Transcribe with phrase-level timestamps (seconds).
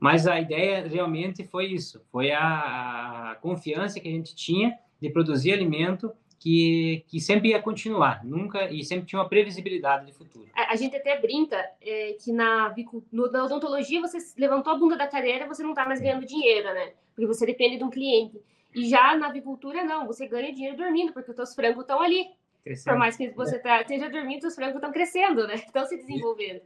[0.00, 5.10] Mas a ideia realmente foi isso, foi a, a confiança que a gente tinha de
[5.10, 10.48] produzir alimento que, que sempre ia continuar, nunca e sempre tinha uma previsibilidade de futuro.
[10.54, 12.74] A, a gente até brinca é, que na,
[13.12, 16.72] no, na odontologia você levantou a bunda da cadeira, você não está mais ganhando dinheiro,
[16.72, 16.94] né?
[17.14, 18.40] Porque você depende de um cliente.
[18.74, 22.30] E já na avicultura, não, você ganha dinheiro dormindo, porque os seus frangos estão ali.
[22.64, 22.94] Crescendo.
[22.94, 25.56] Por mais que você tá, esteja dormindo, os frangos estão crescendo, né?
[25.56, 26.62] Estão se desenvolvendo.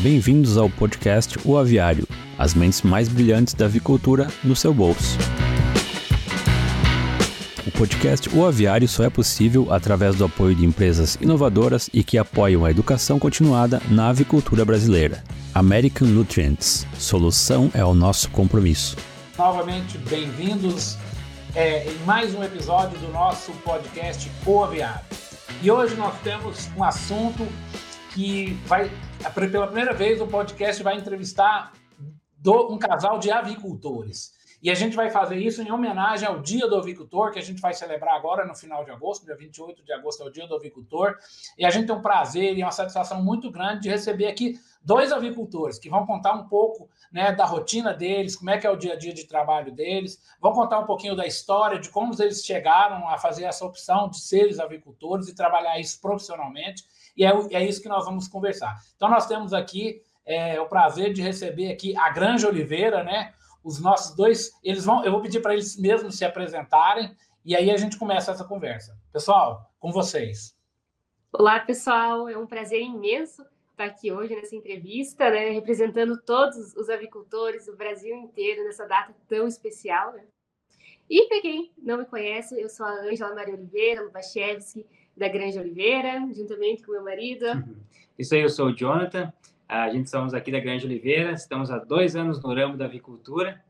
[0.00, 2.06] Bem-vindos ao podcast O Aviário,
[2.38, 5.18] as mentes mais brilhantes da avicultura no seu bolso.
[7.66, 12.16] O podcast O Aviário só é possível através do apoio de empresas inovadoras e que
[12.16, 15.24] apoiam a educação continuada na avicultura brasileira.
[15.52, 16.86] American Nutrients.
[16.96, 18.96] Solução é o nosso compromisso.
[19.36, 20.96] Novamente, bem-vindos
[21.56, 25.04] é, em mais um episódio do nosso podcast O Aviário.
[25.60, 27.44] E hoje nós temos um assunto
[28.18, 28.90] que vai,
[29.32, 31.72] pela primeira vez, o podcast vai entrevistar
[32.36, 34.32] do, um casal de avicultores.
[34.60, 37.60] E a gente vai fazer isso em homenagem ao Dia do Avicultor, que a gente
[37.60, 40.56] vai celebrar agora no final de agosto, dia 28 de agosto é o Dia do
[40.56, 41.14] Avicultor.
[41.56, 45.12] E a gente tem um prazer e uma satisfação muito grande de receber aqui dois
[45.12, 48.76] avicultores que vão contar um pouco né, da rotina deles, como é que é o
[48.76, 52.44] dia a dia de trabalho deles, vão contar um pouquinho da história, de como eles
[52.44, 56.84] chegaram a fazer essa opção de seres avicultores e trabalhar isso profissionalmente
[57.16, 58.80] e é, é isso que nós vamos conversar.
[58.94, 63.34] Então, nós temos aqui é, o prazer de receber aqui a Granja Oliveira, né?
[63.64, 67.70] Os nossos dois, eles vão, eu vou pedir para eles mesmos se apresentarem e aí
[67.70, 68.96] a gente começa essa conversa.
[69.12, 70.56] Pessoal, com vocês.
[71.32, 73.44] Olá, pessoal, é um prazer imenso
[73.78, 79.14] estar aqui hoje nessa entrevista, né, representando todos os avicultores do Brasil inteiro nessa data
[79.28, 80.24] tão especial, né?
[81.08, 84.84] E para quem não me conhece, eu sou a Ângela Maria Oliveira Lubachevski,
[85.16, 87.46] da Granja Oliveira, juntamente com meu marido.
[87.46, 87.76] Uhum.
[88.18, 89.32] Isso aí, eu sou o Jonathan.
[89.66, 93.62] A gente somos aqui da Granja Oliveira, estamos há dois anos no ramo da avicultura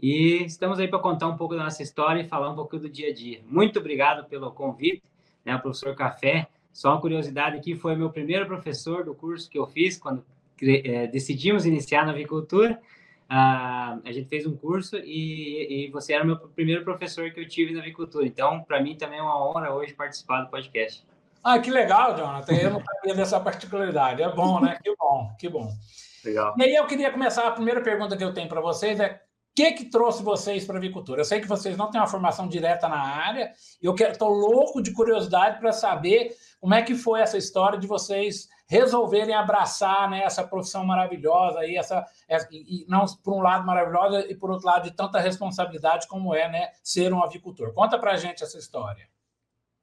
[0.00, 2.88] e estamos aí para contar um pouco da nossa história e falar um pouco do
[2.88, 3.40] dia a dia.
[3.46, 5.02] Muito obrigado pelo convite,
[5.44, 6.48] né, professor Café.
[6.72, 10.24] Só uma curiosidade aqui, foi meu primeiro professor do curso que eu fiz quando
[10.62, 12.80] é, decidimos iniciar na avicultura.
[13.28, 17.40] Ah, a gente fez um curso e, e, você era o meu primeiro professor que
[17.40, 18.26] eu tive na avicultura.
[18.26, 21.04] Então, para mim também é uma honra hoje participar do podcast.
[21.42, 22.52] Ah, que legal, Jonathan.
[22.54, 24.22] Eu não sabia dessa particularidade.
[24.22, 24.78] É bom, né?
[24.82, 25.72] Que bom, que bom.
[26.24, 26.54] Legal.
[26.56, 29.20] E aí eu queria começar, a primeira pergunta que eu tenho para vocês é
[29.54, 31.20] que, que trouxe vocês para a avicultura?
[31.20, 33.52] Eu sei que vocês não têm uma formação direta na área,
[33.82, 38.48] eu estou louco de curiosidade para saber como é que foi essa história de vocês
[38.66, 42.06] resolverem abraçar né, essa profissão maravilhosa e essa,
[42.50, 46.48] e, não por um lado maravilhosa e por outro lado de tanta responsabilidade como é
[46.48, 47.74] né, ser um avicultor.
[47.74, 49.06] Conta para gente essa história.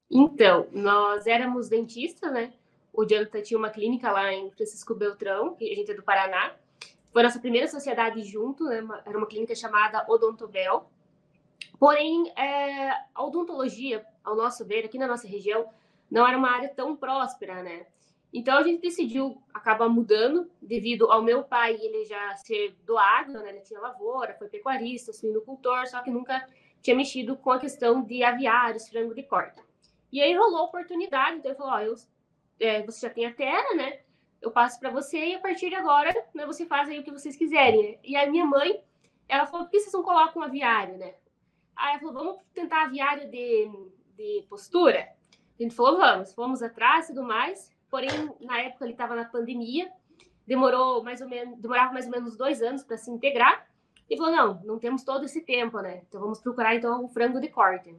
[0.09, 2.51] Então, nós éramos dentistas, né?
[2.91, 6.55] O Jonathan tinha uma clínica lá em Francisco Beltrão, a gente é do Paraná.
[7.19, 8.77] Foi nossa primeira sociedade junto, né?
[9.05, 10.89] Era uma clínica chamada Odontobel.
[11.77, 15.67] Porém, é, a odontologia, ao nosso ver, aqui na nossa região,
[16.09, 17.87] não era uma área tão próspera, né?
[18.33, 23.33] Então a gente decidiu acabar mudando devido ao meu pai ele já ser do agro,
[23.33, 23.49] né?
[23.49, 26.47] Ele tinha lavoura, foi pecuarista, suinocultor, só que nunca
[26.81, 29.61] tinha mexido com a questão de aviários, frango de corte.
[30.09, 31.95] E aí rolou a oportunidade, então ele falou, ó, eu,
[32.61, 33.99] é, você já tem a terra, né?
[34.41, 37.11] Eu passo para você e a partir de agora, né, você faz aí o que
[37.11, 37.99] vocês quiserem.
[38.03, 38.81] E a minha mãe,
[39.27, 41.13] ela falou, por que vocês não colocam aviário, né?
[41.75, 43.69] Aí ela falou, vamos tentar aviário de,
[44.17, 45.09] de postura?
[45.59, 47.73] A gente falou, vamos, fomos atrás e tudo mais.
[47.89, 49.91] Porém, na época ele estava na pandemia,
[50.45, 53.67] demorou mais ou menos, demorava mais ou menos dois anos para se integrar.
[54.09, 56.01] E falou: não, não temos todo esse tempo, né?
[56.07, 57.95] Então vamos procurar então o frango de corte.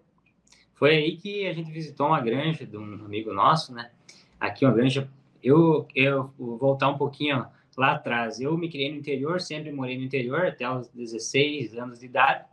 [0.74, 3.90] Foi aí que a gente visitou uma granja de um amigo nosso, né?
[4.38, 5.08] Aqui uma granja.
[5.42, 7.46] Eu, eu vou voltar um pouquinho
[7.76, 8.40] lá atrás.
[8.40, 12.44] Eu me criei no interior, sempre morei no interior até os 16 anos de idade.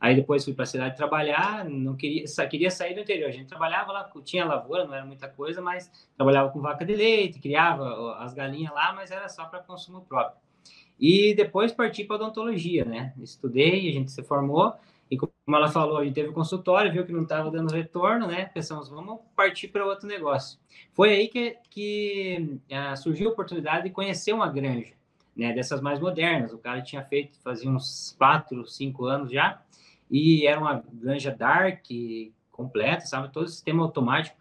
[0.00, 3.28] Aí depois fui para a cidade trabalhar, não queria, só queria sair do interior.
[3.28, 6.94] A gente trabalhava lá, tinha lavoura, não era muita coisa, mas trabalhava com vaca de
[6.94, 10.38] leite, criava as galinhas lá, mas era só para consumo próprio.
[11.00, 13.12] E depois parti para odontologia, né?
[13.20, 14.74] Estudei, a gente se formou
[15.10, 18.26] e como ela falou, a gente teve um consultório, viu que não estava dando retorno,
[18.26, 18.46] né?
[18.52, 20.58] Pensamos, vamos partir para outro negócio.
[20.92, 24.92] Foi aí que, que uh, surgiu a oportunidade de conhecer uma granja,
[25.34, 25.52] né?
[25.52, 26.52] Dessas mais modernas.
[26.52, 29.62] O cara tinha feito, fazia uns quatro, cinco anos já
[30.10, 31.86] e era uma granja dark
[32.50, 34.36] completa, sabe, todo o sistema automático.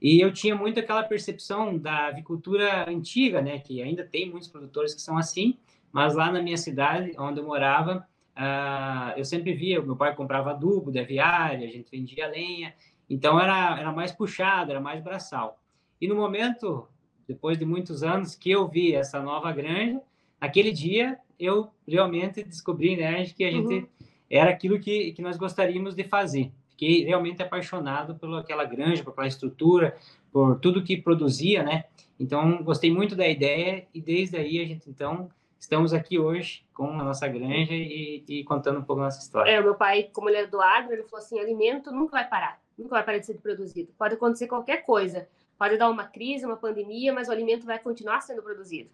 [0.00, 4.94] E eu tinha muito aquela percepção da avicultura antiga, né, que ainda tem muitos produtores
[4.94, 5.56] que são assim,
[5.92, 8.06] mas lá na minha cidade, onde eu morava,
[8.36, 12.74] uh, eu sempre via, meu pai comprava adubo de aviária, a gente vendia lenha,
[13.08, 15.58] então era, era mais puxado, era mais braçal.
[16.00, 16.88] E no momento
[17.26, 20.00] depois de muitos anos que eu vi essa nova granja,
[20.40, 23.86] aquele dia eu realmente descobri, né, que a gente uhum.
[24.30, 26.52] era aquilo que, que nós gostaríamos de fazer.
[26.70, 29.96] Fiquei realmente apaixonado pelaquela granja, por aquela estrutura,
[30.32, 31.84] por tudo que produzia, né?
[32.18, 35.28] Então, gostei muito da ideia e desde aí a gente, então,
[35.62, 39.48] estamos aqui hoje com a nossa granja e, e contando um pouco a nossa história.
[39.48, 42.28] É, o meu pai, como ele é do agro, ele falou assim, alimento nunca vai
[42.28, 43.92] parar, nunca vai parar de ser produzido.
[43.96, 48.20] Pode acontecer qualquer coisa, pode dar uma crise, uma pandemia, mas o alimento vai continuar
[48.22, 48.90] sendo produzido.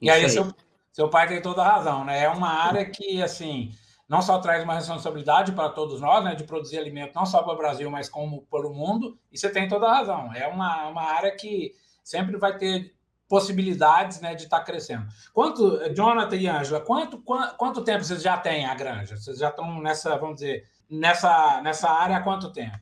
[0.00, 0.30] E aí, aí.
[0.30, 0.54] Seu,
[0.92, 2.22] seu pai tem toda a razão, né?
[2.22, 3.72] É uma área que, assim,
[4.08, 7.52] não só traz uma responsabilidade para todos nós, né, de produzir alimento não só para
[7.52, 10.32] o Brasil, mas como para o mundo, e você tem toda a razão.
[10.32, 12.94] É uma, uma área que sempre vai ter
[13.30, 15.06] possibilidades né, de estar tá crescendo.
[15.32, 19.16] Quanto, Jonathan e Ângela, quanto, quanto, quanto tempo vocês já têm a granja?
[19.16, 22.76] Vocês já estão nessa, vamos dizer, nessa, nessa área há quanto tempo?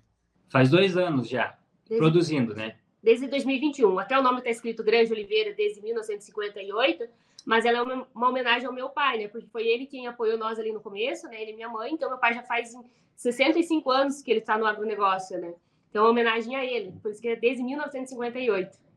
[0.49, 1.55] Faz dois anos já,
[1.87, 2.77] desde, produzindo, né?
[3.03, 3.99] Desde 2021.
[3.99, 7.07] Até o nome está escrito Granja Oliveira desde 1958,
[7.45, 9.29] mas ela é uma, uma, homenagem ao meu pai, né?
[9.29, 11.43] Porque foi ele quem apoiou nós ali no começo, né?
[11.43, 11.93] Ele e minha mãe.
[11.93, 12.73] Então, meu pai já faz
[13.17, 15.53] 65 anos que ele está no agronegócio, né?
[15.91, 16.93] Então, é uma homenagem a ele.
[17.03, 18.88] Por isso que é desde 1958.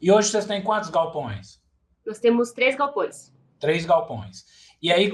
[0.00, 1.60] E hoje vocês têm quantos galpões?
[2.06, 3.32] Nós temos três galpões.
[3.58, 4.44] Três galpões.
[4.80, 5.12] E aí,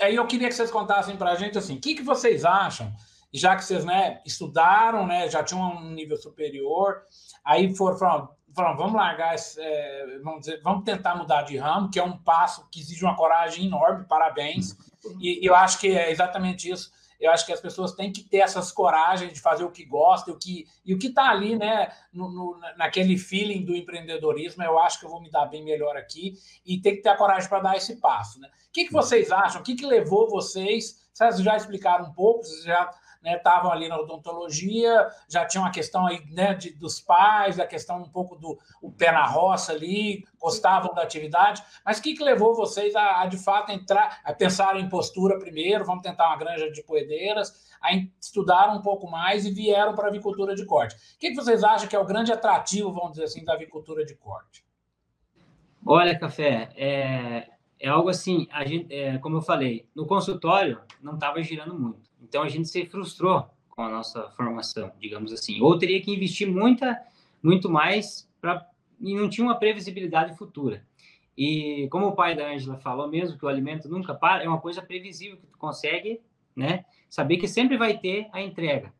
[0.00, 2.92] aí eu queria que vocês contassem para a gente assim, o que, que vocês acham,
[3.32, 7.02] já que vocês né, estudaram, né, já tinham um nível superior,
[7.44, 12.00] aí foram, falaram vamos largar, esse, é, vamos, dizer, vamos tentar mudar de ramo, que
[12.00, 14.76] é um passo que exige uma coragem enorme, parabéns.
[15.20, 16.90] E, e eu acho que é exatamente isso
[17.24, 20.34] eu acho que as pessoas têm que ter essas coragens de fazer o que gostam,
[20.34, 24.78] o que, e o que está ali, né, no, no, naquele feeling do empreendedorismo, eu
[24.78, 26.34] acho que eu vou me dar bem melhor aqui,
[26.66, 28.38] e tem que ter a coragem para dar esse passo.
[28.40, 28.48] Né?
[28.68, 29.60] O que, que vocês acham?
[29.60, 31.02] O que, que levou vocês?
[31.12, 32.90] Vocês já explicaram um pouco, vocês já
[33.24, 37.66] estavam né, ali na odontologia, já tinha uma questão aí né, de, dos pais, a
[37.66, 42.14] questão um pouco do o pé na roça ali, gostavam da atividade, mas o que,
[42.14, 46.28] que levou vocês a, a, de fato entrar, a pensar em postura primeiro, vamos tentar
[46.28, 50.64] uma granja de poedeiras, aí estudaram um pouco mais e vieram para a avicultura de
[50.66, 50.94] corte.
[50.94, 54.04] O que, que vocês acham que é o grande atrativo, vamos dizer assim, da avicultura
[54.04, 54.64] de corte?
[55.86, 57.48] Olha, Café, é,
[57.78, 62.10] é algo assim, a gente, é, como eu falei, no consultório não estava girando muito.
[62.28, 65.60] Então a gente se frustrou com a nossa formação, digamos assim.
[65.60, 67.00] Ou teria que investir muita,
[67.42, 68.66] muito mais para
[69.00, 70.84] e não tinha uma previsibilidade futura.
[71.36, 74.60] E como o pai da Ângela falou mesmo que o alimento nunca para, é uma
[74.60, 76.20] coisa previsível que tu consegue,
[76.54, 76.84] né?
[77.10, 78.92] Saber que sempre vai ter a entrega.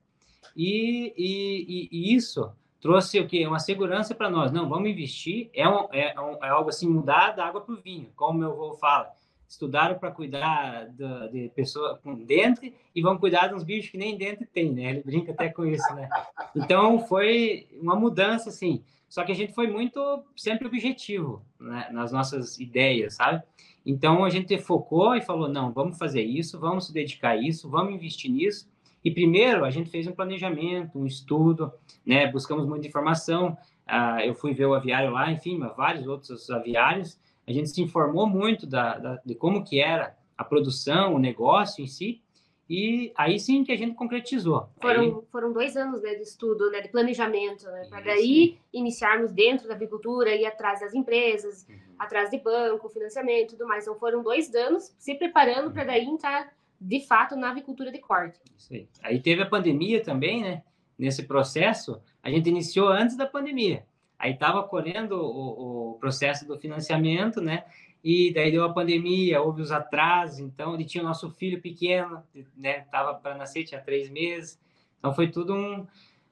[0.57, 3.47] E, e, e isso trouxe o quê?
[3.47, 4.53] Uma segurança para nós.
[4.53, 5.49] Não, vamos investir.
[5.55, 8.51] É, um, é, um, é algo assim, mudar da água para o vinho, como meu
[8.51, 9.13] avô fala
[9.55, 13.99] estudaram para cuidar da, de pessoa com dente e vão cuidar de uns bichos que
[13.99, 14.91] nem dente tem, né?
[14.91, 16.09] Ele brinca até com isso, né?
[16.55, 18.83] Então foi uma mudança, assim.
[19.09, 21.89] Só que a gente foi muito sempre objetivo né?
[21.93, 23.43] nas nossas ideias, sabe?
[23.87, 27.71] Então a gente focou e falou: não, vamos fazer isso, vamos se dedicar a isso,
[27.71, 28.69] vamos investir nisso.
[29.05, 31.73] E primeiro a gente fez um planejamento, um estudo,
[32.05, 32.27] né?
[32.31, 33.57] Buscamos muita informação.
[33.87, 38.27] Uh, eu fui ver o aviário lá, enfim, vários outros aviários a gente se informou
[38.27, 42.23] muito da, da, de como que era a produção, o negócio em si,
[42.69, 44.69] e aí sim que a gente concretizou.
[44.81, 45.15] Foram, aí...
[45.31, 49.75] foram dois anos né, de estudo, né, de planejamento, né, para daí iniciarmos dentro da
[49.75, 51.77] agricultura, ir atrás das empresas, uhum.
[51.99, 53.85] atrás de banco, financiamento e tudo mais.
[53.85, 58.41] Então foram dois anos se preparando para daí entrar de fato na avicultura de corte.
[58.57, 58.89] Isso aí.
[59.03, 60.63] aí teve a pandemia também, né?
[60.99, 63.85] Nesse processo, a gente iniciou antes da pandemia.
[64.19, 67.65] Aí estava correndo o, o, processo do financiamento, né?
[68.03, 72.23] E daí deu a pandemia, houve os atrasos, então ele tinha o nosso filho pequeno,
[72.57, 72.81] né?
[72.91, 74.61] Tava para nascer, tinha três meses,
[74.99, 75.87] então foi tudo um.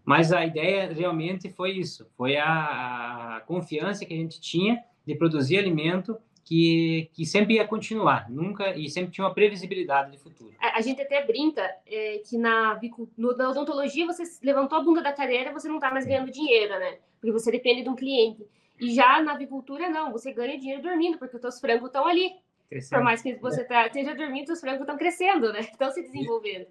[0.04, 5.14] Mas a ideia realmente foi isso, foi a, a confiança que a gente tinha de
[5.14, 10.52] produzir alimento que, que sempre ia continuar, nunca e sempre tinha uma previsibilidade de futuro.
[10.60, 12.78] A, a gente até brinca é, que na,
[13.16, 16.78] no, na odontologia você levantou a bunda da cadeira, você não está mais ganhando dinheiro,
[16.78, 16.98] né?
[17.22, 18.44] Porque você depende de um cliente.
[18.80, 22.32] E já na avicultura, não, você ganha dinheiro dormindo, porque os seus frangos estão ali.
[22.68, 22.98] Crescendo.
[22.98, 25.60] Por mais que você tá, esteja dormindo, os frangos estão crescendo, né?
[25.60, 26.66] Estão se desenvolvendo.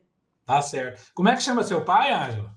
[0.46, 1.10] Tá certo.
[1.14, 2.52] Como é que chama seu pai, Ângelo?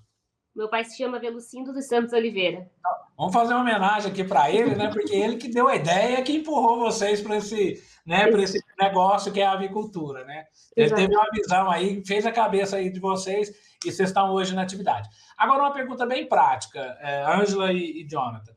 [0.56, 2.68] Meu pai se chama Velucindo dos Santos Oliveira.
[3.16, 4.90] Vamos fazer uma homenagem aqui para ele, né?
[4.92, 9.32] Porque ele que deu a ideia, que empurrou vocês para esse, né, para esse negócio
[9.32, 10.46] que é a avicultura, né?
[10.76, 11.00] Ele Exato.
[11.00, 14.62] teve uma visão aí, fez a cabeça aí de vocês e vocês estão hoje na
[14.62, 15.08] atividade.
[15.36, 18.54] Agora uma pergunta bem prática, é, Ângela e, e Jonathan.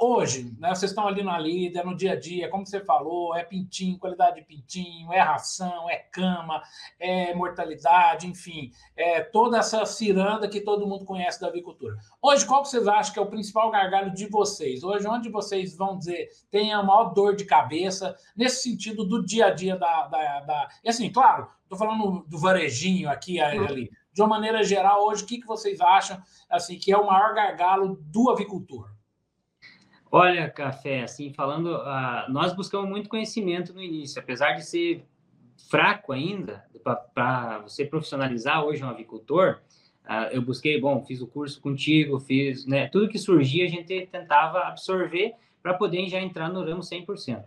[0.00, 3.44] Hoje, né, vocês estão ali na lida, no dia a dia, como você falou, é
[3.44, 6.60] pintinho, qualidade de pintinho, é ração, é cama,
[6.98, 11.96] é mortalidade, enfim, é toda essa ciranda que todo mundo conhece da avicultura.
[12.20, 14.82] Hoje, qual que vocês acham que é o principal gargalo de vocês?
[14.82, 19.46] Hoje, onde vocês vão dizer tem a maior dor de cabeça, nesse sentido do dia
[19.46, 20.08] a dia da.
[20.08, 20.68] da, da...
[20.82, 23.88] E assim, claro, estou falando do varejinho aqui ali.
[24.18, 26.20] De uma maneira geral, hoje, o que, que vocês acham
[26.50, 28.90] assim, que é o maior gargalo do avicultor?
[30.10, 35.06] Olha, Café, assim, falando, uh, nós buscamos muito conhecimento no início, apesar de ser
[35.70, 36.64] fraco ainda,
[37.14, 39.60] para você profissionalizar hoje um avicultor,
[40.04, 44.04] uh, eu busquei, bom, fiz o curso contigo, fiz, né, tudo que surgia a gente
[44.06, 47.44] tentava absorver para poder já entrar no ramo 100%.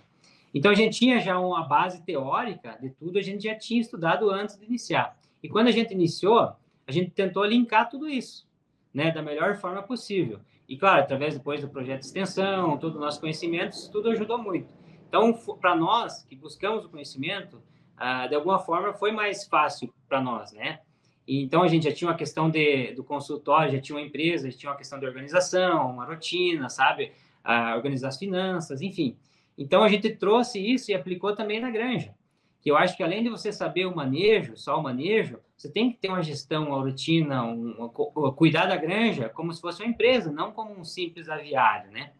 [0.53, 4.29] Então, a gente tinha já uma base teórica de tudo, a gente já tinha estudado
[4.29, 5.19] antes de iniciar.
[5.41, 6.53] E quando a gente iniciou,
[6.87, 8.47] a gente tentou linkar tudo isso,
[8.93, 10.39] né, da melhor forma possível.
[10.67, 14.37] E, claro, através depois do projeto de extensão, todo o nosso conhecimento, isso tudo ajudou
[14.37, 14.73] muito.
[15.07, 17.61] Então, para nós que buscamos o conhecimento,
[17.97, 20.79] ah, de alguma forma foi mais fácil para nós, né?
[21.27, 24.57] Então, a gente já tinha uma questão de, do consultório, já tinha uma empresa, já
[24.57, 27.11] tinha uma questão de organização, uma rotina, sabe?
[27.43, 29.17] Ah, organizar as finanças, enfim.
[29.57, 32.15] Então, a gente trouxe isso e aplicou também na granja.
[32.61, 35.91] Que eu acho que além de você saber o manejo, só o manejo, você tem
[35.91, 39.89] que ter uma gestão, uma rotina, um, um, cuidar da granja como se fosse uma
[39.89, 42.11] empresa, não como um simples aviário, né?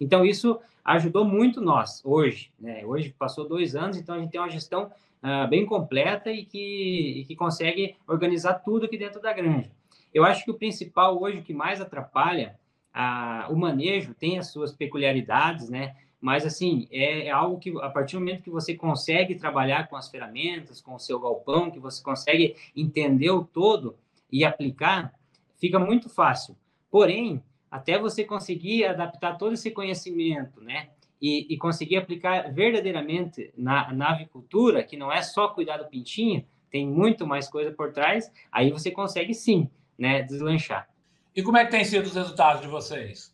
[0.00, 2.50] Então, isso ajudou muito nós hoje.
[2.58, 2.84] Né?
[2.84, 4.90] Hoje passou dois anos, então a gente tem uma gestão
[5.22, 9.70] uh, bem completa e que, e que consegue organizar tudo aqui dentro da granja.
[10.12, 12.58] Eu acho que o principal hoje, o que mais atrapalha
[12.94, 15.94] uh, o manejo, tem as suas peculiaridades, né?
[16.20, 19.96] Mas, assim, é, é, algo que, a partir do momento que você consegue trabalhar com
[19.96, 23.96] as ferramentas, com o seu galpão, que você consegue entender o todo
[24.30, 25.14] e aplicar,
[25.58, 26.56] fica muito fácil.
[26.90, 30.90] Porém, até você conseguir adaptar todo esse conhecimento, né?
[31.22, 36.44] E, e conseguir aplicar verdadeiramente na, na avicultura, que não é só cuidar do pintinho,
[36.70, 40.88] tem muito mais coisa por trás, aí você consegue sim, né, deslanchar.
[41.34, 43.29] E como é que tem sido os resultados de vocês?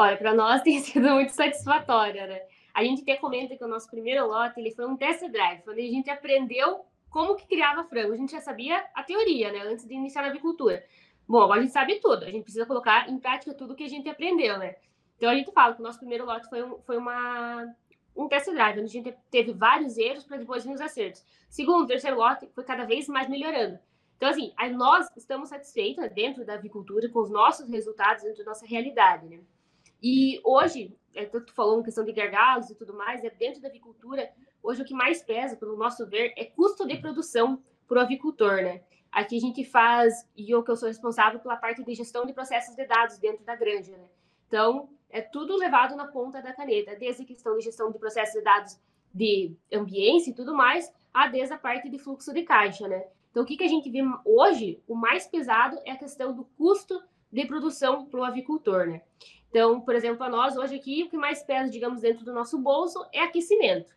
[0.00, 2.40] Olha, para nós tem sido muito satisfatória, né?
[2.72, 5.80] A gente até comenta que o nosso primeiro lote ele foi um test drive, onde
[5.82, 8.14] a gente aprendeu como que criava frango.
[8.14, 9.60] A gente já sabia a teoria, né?
[9.60, 10.82] Antes de iniciar a avicultura.
[11.28, 12.24] Bom, agora a gente sabe tudo.
[12.24, 14.76] A gente precisa colocar em prática tudo que a gente aprendeu, né?
[15.18, 17.70] Então a gente fala que o nosso primeiro lote foi, um, foi uma,
[18.16, 21.22] um test drive, onde a gente teve vários erros para depois vir os acertos.
[21.50, 23.78] Segundo, terceiro lote foi cada vez mais melhorando.
[24.16, 28.64] Então, assim, nós estamos satisfeitos dentro da avicultura com os nossos resultados, dentro da nossa
[28.64, 29.40] realidade, né?
[30.02, 33.68] E hoje, é, tu falou uma questão de gargalos e tudo mais, é dentro da
[33.68, 34.30] avicultura,
[34.62, 38.56] hoje o que mais pesa, pelo nosso ver, é custo de produção para o avicultor,
[38.56, 38.82] né?
[39.10, 42.32] Aqui a gente faz, e eu que eu sou responsável pela parte de gestão de
[42.32, 44.08] processos de dados dentro da granja, né?
[44.46, 48.34] Então, é tudo levado na ponta da caneta, desde a questão de gestão de processos
[48.34, 48.78] de dados
[49.12, 53.04] de ambiência e tudo mais, a desde a parte de fluxo de caixa, né?
[53.30, 56.44] Então, o que, que a gente vê hoje, o mais pesado é a questão do
[56.56, 57.02] custo
[57.32, 59.02] de produção para o avicultor, né?
[59.50, 62.56] Então, por exemplo, a nós hoje aqui, o que mais pesa, digamos, dentro do nosso
[62.56, 63.92] bolso é aquecimento.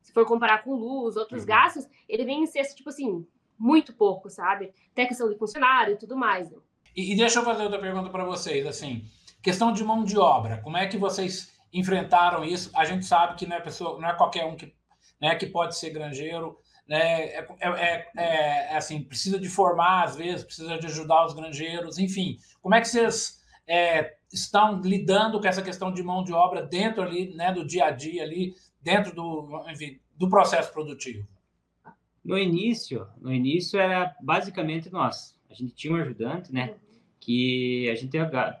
[0.00, 1.48] Se for comparar com luz, outros uhum.
[1.48, 3.26] gastos, ele vem em ser, tipo assim,
[3.58, 4.72] muito pouco, sabe?
[4.92, 6.50] Até questão de funcionário e tudo mais.
[6.50, 6.58] Né?
[6.96, 9.04] E, e deixa eu fazer outra pergunta para vocês, assim,
[9.42, 12.70] questão de mão de obra, como é que vocês enfrentaram isso?
[12.74, 14.72] A gente sabe que não é, pessoa, não é qualquer um que,
[15.20, 17.24] né, que pode ser granjeiro, né?
[17.26, 21.98] É, é, é, é, assim, precisa de formar às vezes, precisa de ajudar os granjeiros,
[21.98, 22.38] enfim.
[22.60, 27.02] Como é que vocês é, estão lidando com essa questão de mão de obra dentro
[27.02, 31.26] ali, né, do dia a dia ali, dentro do, enfim, do processo produtivo?
[32.24, 35.36] No início, no início era basicamente nós.
[35.50, 36.74] A gente tinha um ajudante, né,
[37.20, 38.60] que a gente era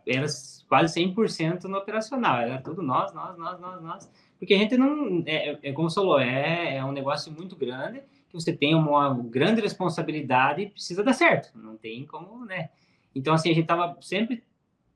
[0.68, 4.10] quase 100% no operacional, era tudo nós, nós, nós, nós, nós.
[4.38, 8.34] Porque a gente não, é, é como falou, é, é um negócio muito grande, que
[8.34, 12.70] você tem uma grande responsabilidade e precisa dar certo, não tem como, né?
[13.14, 14.42] Então, assim, a gente estava sempre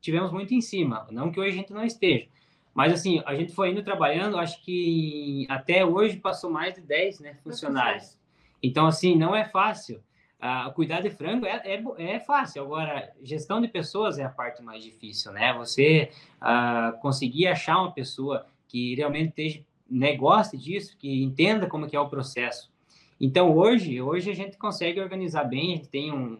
[0.06, 1.06] tivemos muito em cima.
[1.10, 2.26] Não que hoje a gente não esteja.
[2.72, 7.20] Mas, assim, a gente foi indo trabalhando, acho que até hoje passou mais de 10
[7.20, 8.16] né, funcionários.
[8.62, 10.00] Então, assim, não é fácil.
[10.38, 12.62] Uh, cuidar de frango é, é, é, fácil.
[12.62, 15.52] Agora, gestão de pessoas é a parte mais difícil, né?
[15.54, 16.10] Você
[16.40, 21.96] uh, conseguir achar uma pessoa que realmente esteja, né, goste disso, que entenda como que
[21.96, 22.70] é o processo.
[23.18, 26.38] Então, hoje, hoje a gente consegue organizar bem, a gente tem um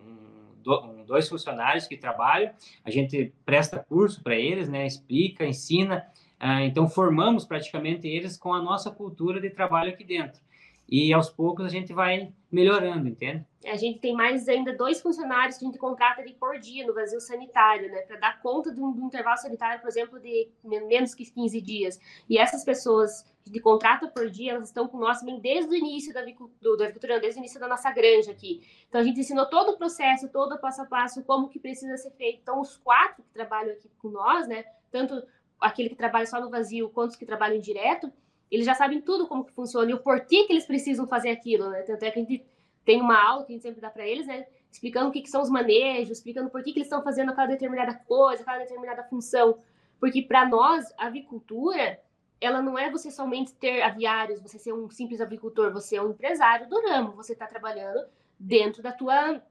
[1.06, 2.52] dois funcionários que trabalham,
[2.84, 6.04] a gente presta curso para eles, né, explica, ensina,
[6.38, 10.40] ah, então formamos praticamente eles com a nossa cultura de trabalho aqui dentro.
[10.88, 13.44] E aos poucos a gente vai melhorando, entende?
[13.66, 16.94] A gente tem mais ainda dois funcionários que a gente contrata ali por dia no
[16.94, 18.02] vazio sanitário, né?
[18.02, 21.60] Para dar conta de um, de um, intervalo sanitário, por exemplo, de menos que 15
[21.60, 22.00] dias.
[22.28, 26.20] E essas pessoas de contrato por dia, elas estão com nós desde o início da
[26.20, 28.62] agricultura, desde o início da nossa granja aqui.
[28.88, 31.96] Então, a gente ensinou todo o processo, todo o passo a passo, como que precisa
[31.96, 32.40] ser feito.
[32.42, 34.64] Então, os quatro que trabalham aqui com nós, né?
[34.90, 35.22] Tanto
[35.60, 38.12] aquele que trabalha só no vazio, quanto os que trabalham direto,
[38.50, 41.70] eles já sabem tudo como que funciona e o porquê que eles precisam fazer aquilo,
[41.70, 41.82] né?
[41.82, 42.44] Tanto é que a gente
[42.84, 44.46] tem uma aula que a gente sempre dá para eles, né?
[44.70, 47.48] Explicando o que, que, são os manejos, explicando por que, que eles estão fazendo aquela
[47.48, 49.58] determinada coisa, aquela determinada função.
[49.98, 52.00] Porque para nós, a avicultura,
[52.40, 56.10] ela não é você somente ter aviários, você ser um simples avicultor, você é um
[56.10, 58.06] empresário do ramo, você está trabalhando
[58.38, 59.42] dentro da tua,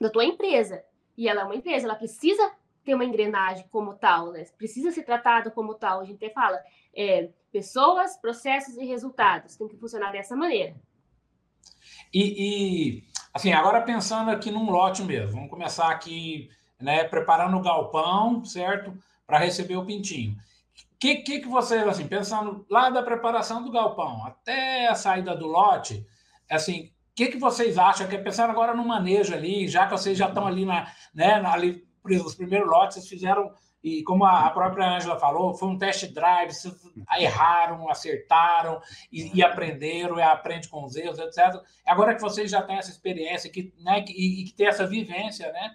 [0.00, 0.82] da tua empresa.
[1.16, 2.50] E ela é uma empresa, ela precisa
[2.84, 4.44] ter uma engrenagem como tal, né?
[4.56, 6.00] Precisa ser tratada como tal.
[6.00, 6.60] A gente até fala,
[6.94, 9.56] é, pessoas, processos e resultados.
[9.56, 10.74] Tem que funcionar dessa maneira.
[12.12, 12.22] E,
[12.98, 18.44] e, assim, agora pensando aqui num lote mesmo, vamos começar aqui, né, preparando o galpão,
[18.44, 18.96] certo?
[19.26, 20.36] Para receber o pintinho.
[20.98, 25.46] Que, que, que vocês, assim, pensando lá da preparação do galpão até a saída do
[25.46, 26.06] lote,
[26.50, 28.06] assim, o que, que vocês acham?
[28.06, 31.84] Que pensando agora no manejo ali, já que vocês já estão ali na, né, ali,
[32.04, 36.52] os primeiros lotes, vocês fizeram e como a própria Ângela falou, foi um test drive,
[37.18, 41.60] erraram, acertaram e, e, aprenderam, e aprende com os erros, etc.
[41.84, 45.50] Agora que vocês já têm essa experiência que, né, e, e que tem essa vivência,
[45.52, 45.74] né?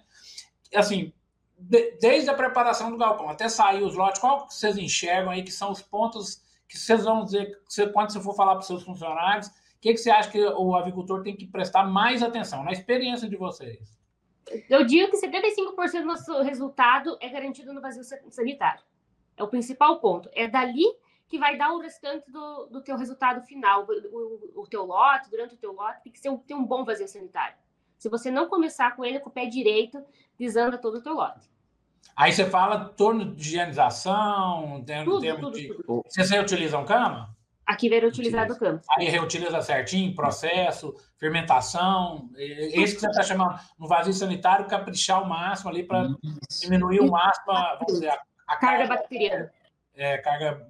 [0.74, 1.12] Assim,
[1.58, 5.42] de, desde a preparação do galpão até sair os lotes, qual que vocês enxergam aí
[5.42, 7.58] que são os pontos que vocês vão dizer,
[7.92, 10.74] quando você for falar para os seus funcionários, o que, que você acha que o
[10.74, 13.97] avicultor tem que prestar mais atenção na experiência de vocês?
[14.68, 18.82] Eu digo que 75% do nosso resultado é garantido no vazio sanitário.
[19.36, 20.28] É o principal ponto.
[20.32, 20.84] É dali
[21.28, 23.86] que vai dar o restante do, do teu resultado final.
[23.86, 26.84] O, o, teu lote, durante o teu lote, tem que ser um, ter um bom
[26.84, 27.56] vazio sanitário.
[27.98, 30.02] Se você não começar com ele com o pé direito,
[30.38, 31.48] desanda todo o teu lote.
[32.16, 35.68] Aí você fala torno de higienização, tudo, termo tudo, de...
[35.68, 36.04] Tudo.
[36.08, 37.36] Vocês reutilizam cama?
[37.68, 38.82] Aqui vai reutilizar do campo.
[38.96, 42.30] Aí reutiliza certinho, processo, fermentação.
[42.34, 46.08] Esse que você está chamando no vazio sanitário, caprichar o máximo ali para
[46.62, 49.52] diminuir o máximo vamos dizer, a, a carga, carga bacteriana.
[49.94, 50.66] É, carga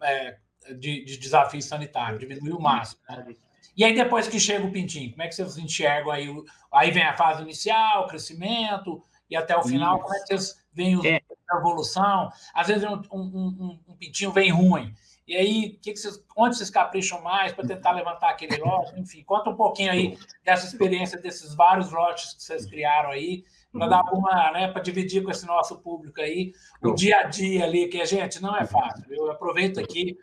[0.00, 0.38] é,
[0.70, 3.02] de, de, desafio sanitário, diminuir o máximo.
[3.10, 3.36] Né?
[3.76, 6.34] E aí, depois que chega o pintinho, como é que vocês enxergam aí?
[6.72, 10.04] Aí vem a fase inicial, crescimento, e até o final, Isso.
[10.04, 11.20] como é que vocês veem é.
[11.50, 12.32] a evolução?
[12.54, 14.94] Às vezes um, um, um, um pintinho vem ruim.
[15.26, 18.98] E aí, que que vocês, onde vocês capricham mais para tentar levantar aquele lote?
[18.98, 23.86] Enfim, conta um pouquinho aí dessa experiência desses vários lotes que vocês criaram aí, para
[23.86, 27.88] dar alguma, né, para dividir com esse nosso público aí, o dia a dia ali,
[27.88, 29.04] que a gente não é fácil.
[29.08, 30.18] Eu aproveito aqui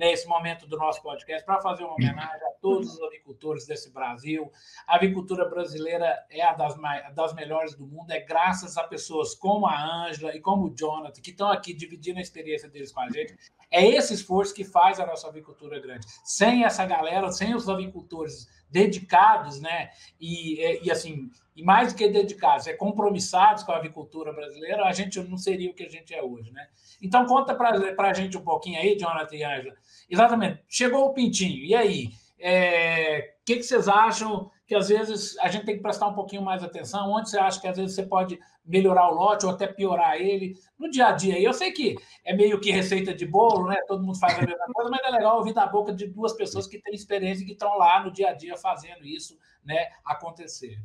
[0.00, 4.50] nesse momento do nosso podcast para fazer uma homenagem a todos os avicultores desse Brasil.
[4.86, 6.74] A avicultura brasileira é a das,
[7.14, 11.20] das melhores do mundo, é graças a pessoas como a Ângela e como o Jonathan,
[11.20, 13.36] que estão aqui dividindo a experiência deles com a gente.
[13.70, 16.06] É esse esforço que faz a nossa avicultura grande.
[16.24, 19.90] Sem essa galera, sem os avicultores dedicados, né?
[20.18, 24.92] E, e assim, e mais do que dedicados, é compromissados com a avicultura brasileira, a
[24.92, 26.66] gente não seria o que a gente é hoje, né?
[27.02, 29.76] Então conta para a gente um pouquinho aí, Jonathan e Angela.
[30.10, 32.06] Exatamente, chegou o pintinho, e aí?
[32.06, 36.14] O é, que, que vocês acham que às vezes a gente tem que prestar um
[36.14, 37.10] pouquinho mais atenção?
[37.10, 40.54] Onde você acha que às vezes você pode melhorar o lote ou até piorar ele
[40.78, 41.40] no dia a dia?
[41.40, 43.76] Eu sei que é meio que receita de bolo, né?
[43.86, 46.66] Todo mundo faz a mesma coisa, mas é legal ouvir da boca de duas pessoas
[46.66, 50.78] que têm experiência e que estão lá no dia a dia fazendo isso né, acontecer.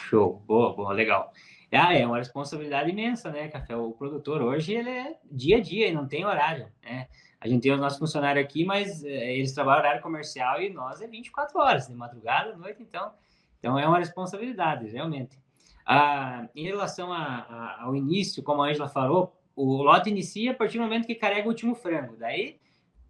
[0.00, 1.32] Show, boa, boa, legal.
[1.76, 3.76] Ah, é uma responsabilidade imensa, né, Café?
[3.76, 7.08] O produtor hoje ele é dia a dia e não tem horário, né?
[7.40, 11.02] A gente tem os nossos funcionários aqui, mas é, eles trabalham horário comercial e nós
[11.02, 13.12] é 24 horas, de madrugada, noite, então.
[13.58, 15.38] Então é uma responsabilidade, realmente.
[15.84, 20.54] Ah, em relação a, a, ao início, como a Angela falou, o lote inicia a
[20.54, 22.16] partir do momento que carrega o último frango.
[22.16, 22.58] Daí,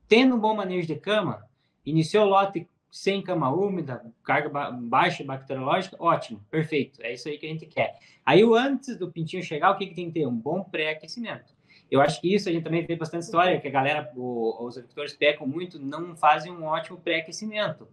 [0.09, 1.45] tendo um bom manejo de cama,
[1.85, 7.37] iniciou o lote sem cama úmida, carga ba baixa bacteriológica, ótimo, perfeito, é isso aí
[7.37, 7.99] que a gente quer.
[8.25, 10.29] Aí, antes do pintinho chegar, o que, que tem que ter?
[10.29, 11.53] Um bom pré-aquecimento.
[11.91, 14.77] Eu acho que isso a gente também vê bastante história, que a galera, o, os
[14.77, 17.89] agricultores pecam muito, não fazem um ótimo pré-aquecimento,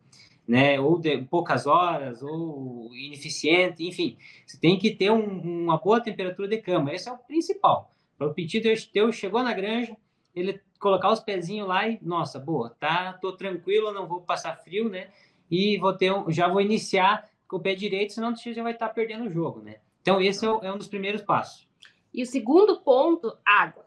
[0.47, 0.79] né?
[0.79, 4.19] Ou de poucas horas, ou ineficiente, enfim.
[4.45, 7.91] Você tem que ter um, uma boa temperatura de cama, esse é o principal.
[8.19, 9.97] Para o pedido teu chegou na granja,
[10.35, 14.89] ele colocar os pezinhos lá e, nossa, boa, tá, tô tranquilo, não vou passar frio,
[14.89, 15.11] né?
[15.49, 18.73] E vou ter um, já vou iniciar com o pé direito, senão você já vai
[18.73, 19.77] estar tá perdendo o jogo, né?
[20.01, 21.69] Então, esse é, o, é um dos primeiros passos.
[22.11, 23.85] E o segundo ponto, água.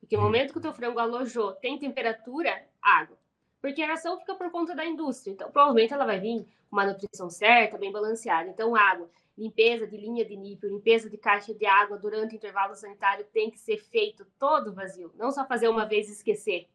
[0.00, 3.18] Porque no momento que o teu frango alojou, tem temperatura, água.
[3.60, 5.32] porque a ração fica por conta da indústria.
[5.32, 8.48] Então, provavelmente ela vai vir com uma nutrição certa, bem balanceada.
[8.48, 12.74] Então, água, limpeza de linha de nível, limpeza de caixa de água durante o intervalo
[12.74, 16.68] sanitário tem que ser feito todo vazio, não só fazer uma vez e esquecer.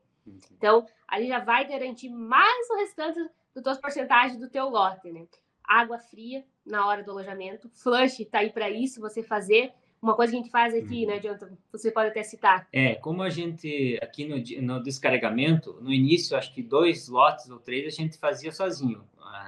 [0.51, 3.19] Então, ali já vai garantir mais o restante
[3.53, 5.27] do tuas porcentagens do teu lote, né?
[5.61, 10.31] Água fria na hora do alojamento, flush tá aí para isso, você fazer uma coisa
[10.31, 11.21] que a gente faz aqui, né, uhum.
[11.21, 11.49] Jonathan?
[11.71, 12.67] Você pode até citar.
[12.71, 17.57] É, como a gente, aqui no, no descarregamento, no início, acho que dois lotes ou
[17.57, 19.01] três a gente fazia sozinho.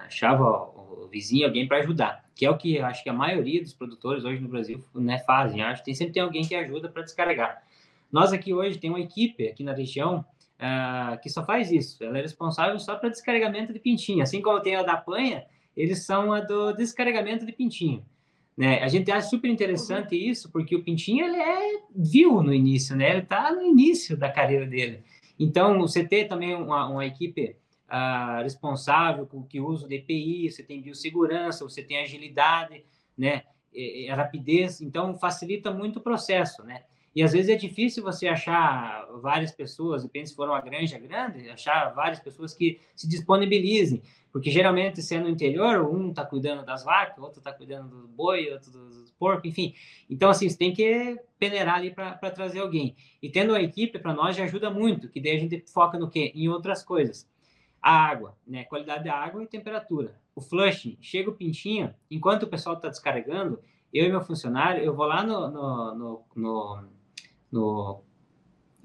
[0.05, 3.73] Achava o vizinho, alguém para ajudar, que é o que acho que a maioria dos
[3.73, 5.61] produtores hoje no Brasil né, fazem.
[5.61, 7.61] Acho que tem, sempre tem alguém que ajuda para descarregar.
[8.11, 12.03] Nós aqui hoje tem uma equipe aqui na região uh, que só faz isso.
[12.03, 14.23] Ela é responsável só para descarregamento de pintinho.
[14.23, 18.03] Assim como tem a da panha, eles são a do descarregamento de pintinho.
[18.57, 18.81] Né?
[18.81, 23.09] A gente acha super interessante isso, porque o Pintinho ele é viu no início, né?
[23.09, 25.03] Ele está no início da carreira dele.
[25.37, 27.57] Então, você ter também uma, uma equipe
[27.89, 32.85] uh, responsável com que usa o DPI, você tem biossegurança, você tem agilidade,
[33.17, 33.43] né?
[33.73, 36.83] E, e rapidez, então facilita muito o processo, né?
[37.15, 41.49] E às vezes é difícil você achar várias pessoas, depende se for uma granja grande,
[41.49, 44.04] achar várias pessoas que se disponibilizem.
[44.34, 48.69] Porque geralmente, sendo interior, um está cuidando das vacas, outro está cuidando do boi, outro
[48.69, 49.73] dos porcos, enfim.
[50.10, 52.97] Então, assim, você tem que peneirar ali para trazer alguém.
[53.21, 56.10] E tendo a equipe, para nós, já ajuda muito, que daí a gente foca no
[56.10, 56.34] quê?
[56.36, 57.25] Em outras coisas.
[57.82, 58.65] A água, né?
[58.65, 60.19] Qualidade da água e temperatura.
[60.36, 63.58] O flushing, chega o pintinho, enquanto o pessoal está descarregando,
[63.93, 66.84] eu e meu funcionário, eu vou lá no, no, no, no,
[67.55, 68.03] no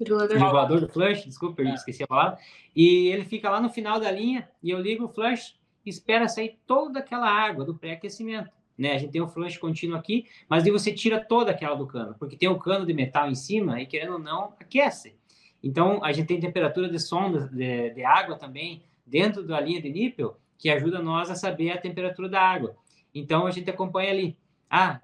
[0.01, 0.37] Regulador.
[0.37, 1.73] Regulador do flush, desculpa, eu é.
[1.75, 2.39] esqueci a palavra.
[2.75, 5.55] E ele fica lá no final da linha e eu ligo o flush
[5.85, 8.49] e espera sair toda aquela água do pré-aquecimento.
[8.75, 8.93] Né?
[8.93, 12.15] A gente tem um flush contínuo aqui, mas aí você tira toda aquela do cano,
[12.17, 15.15] porque tem o um cano de metal em cima e, querendo ou não, aquece.
[15.63, 19.89] Então, a gente tem temperatura de sonda de, de água também dentro da linha de
[19.91, 22.75] nível, que ajuda nós a saber a temperatura da água.
[23.13, 24.37] Então, a gente acompanha ali.
[24.67, 24.99] Ah,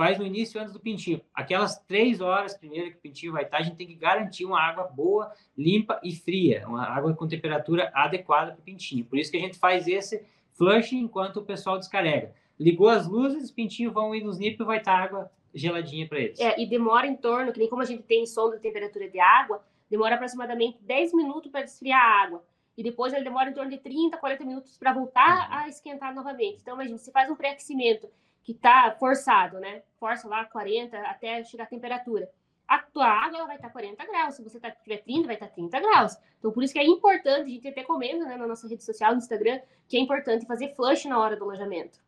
[0.00, 1.20] faz no início antes do pintinho.
[1.34, 4.58] Aquelas três horas primeiro que o pintinho vai estar, a gente tem que garantir uma
[4.58, 9.04] água boa, limpa e fria, uma água com temperatura adequada para o pintinho.
[9.04, 10.24] Por isso que a gente faz esse
[10.56, 12.34] flush enquanto o pessoal descarrega.
[12.58, 16.18] Ligou as luzes, os pintinhos vão ir nos níveis e vai estar água geladinha para
[16.18, 16.40] eles.
[16.40, 19.20] É, e demora em torno, que nem como a gente tem sonda de temperatura de
[19.20, 22.44] água, demora aproximadamente 10 minutos para esfriar a água.
[22.74, 25.56] E depois ele demora em torno de 30, 40 minutos para voltar uhum.
[25.58, 26.60] a esquentar novamente.
[26.62, 28.08] Então, imagina, você faz um pré-aquecimento
[28.42, 29.82] que está forçado, né?
[29.98, 32.28] Força lá 40 até chegar a temperatura.
[32.66, 34.34] A tua água ela vai estar tá 40 graus.
[34.36, 36.16] Se você tá, tiver 30, vai estar tá 30 graus.
[36.38, 39.12] Então, por isso que é importante, a gente até comenta né, na nossa rede social,
[39.12, 41.98] no Instagram, que é importante fazer flush na hora do alojamento.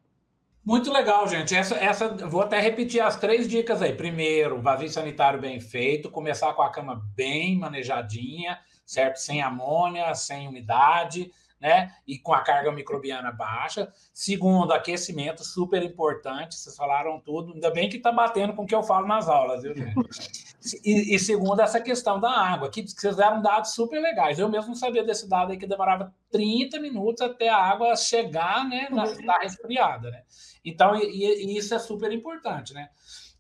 [0.65, 1.57] Muito legal, gente.
[1.57, 3.93] Essa, essa, vou até repetir as três dicas aí.
[3.93, 9.17] Primeiro, vazio sanitário bem feito, começar com a cama bem manejadinha, certo?
[9.17, 11.95] Sem amônia, sem umidade né?
[12.05, 13.89] E com a carga microbiana baixa.
[14.13, 16.57] Segundo, aquecimento, super importante.
[16.57, 17.53] Vocês falaram tudo.
[17.55, 19.95] Ainda bem que está batendo com o que eu falo nas aulas, viu, gente?
[20.85, 24.39] E, e segundo, essa questão da água, que vocês deram dados super legais.
[24.39, 28.65] Eu mesmo não sabia desse dado aí que demorava 30 minutos até a água chegar,
[28.69, 28.87] né?
[28.89, 30.23] Na, na resfriada, né?
[30.65, 32.91] Então, e, e isso é super importante, né?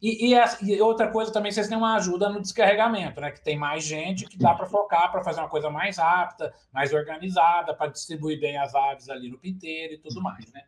[0.03, 3.31] E, e, e, outra coisa também, vocês têm uma ajuda no descarregamento, né?
[3.31, 6.93] Que tem mais gente que dá para focar para fazer uma coisa mais rápida, mais
[6.93, 10.65] organizada, para distribuir bem as aves ali no pinteiro e tudo mais, né?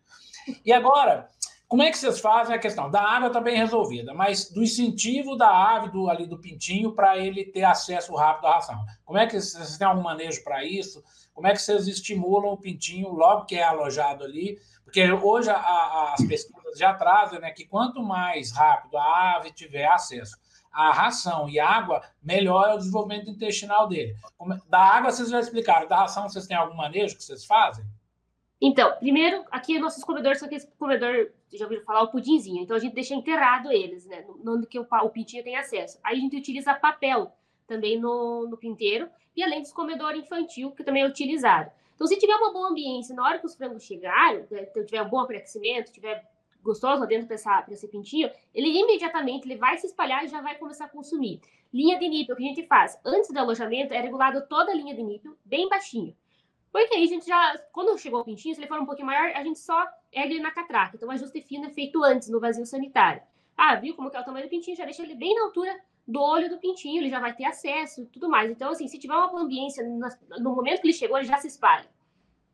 [0.64, 1.28] E agora,
[1.66, 2.88] como é que vocês fazem a questão?
[2.88, 7.18] Da água está bem resolvida, mas do incentivo da ave, do, ali do pintinho, para
[7.18, 8.84] ele ter acesso rápido à ração.
[9.04, 11.02] Como é que vocês têm algum manejo para isso?
[11.32, 14.60] Como é que vocês estimulam o pintinho logo que é alojado ali?
[14.84, 19.52] Porque hoje a, a, as pesquisas já trazem né, que quanto mais rápido a ave
[19.52, 20.36] tiver acesso
[20.72, 24.16] à ração e água, melhor é o desenvolvimento intestinal dele.
[24.68, 27.84] Da água vocês já explicaram, da ração vocês têm algum manejo que vocês fazem?
[28.60, 32.62] Então, primeiro, aqui nossos comedores são aqueles comedor, já ouviram falar, o pudinzinho.
[32.62, 34.24] Então a gente deixa enterrado eles, né?
[34.46, 35.98] Onde que o, o pintinho tem acesso.
[36.02, 37.32] Aí a gente utiliza papel
[37.66, 41.70] também no, no pinteiro, e além dos comedor infantil, que também é utilizado.
[41.94, 45.08] Então, se tiver uma boa ambiência, na hora que os frangos chegarem, né, tiver um
[45.08, 46.24] bom aquecimento, tiver
[46.64, 50.86] gostoso dentro para esse pintinho, ele imediatamente ele vai se espalhar e já vai começar
[50.86, 51.40] a consumir.
[51.72, 54.94] Linha de nível, que a gente faz antes do alojamento, é regulado toda a linha
[54.94, 56.16] de nível, bem baixinho.
[56.72, 59.30] Porque aí a gente já, quando chegou o pintinho, se ele for um pouquinho maior,
[59.36, 60.96] a gente só ergue ele na catraca.
[60.96, 63.22] Então, o ajuste fino é feito antes, no vazio sanitário.
[63.56, 64.76] Ah, viu como que é o tamanho do pintinho?
[64.76, 65.72] Já deixa ele bem na altura
[66.06, 68.50] do olho do pintinho, ele já vai ter acesso tudo mais.
[68.50, 71.88] Então, assim, se tiver uma ambiência, no momento que ele chegou, ele já se espalha.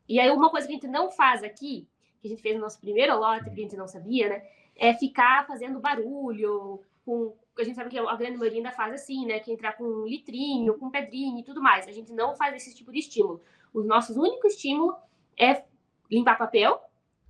[0.06, 1.88] E aí, uma coisa que a gente não faz aqui,
[2.20, 4.42] que a gente fez no nosso primeiro lote, que a gente não sabia, né?
[4.76, 9.26] É ficar fazendo barulho, com, a gente sabe que a grande maioria ainda faz assim,
[9.26, 9.40] né?
[9.40, 11.86] Que entrar com um litrinho, com pedrinho e tudo mais.
[11.88, 13.40] A gente não faz esse tipo de estímulo.
[13.72, 14.96] Os nossos únicos estímulo
[15.38, 15.64] é
[16.10, 16.80] limpar papel,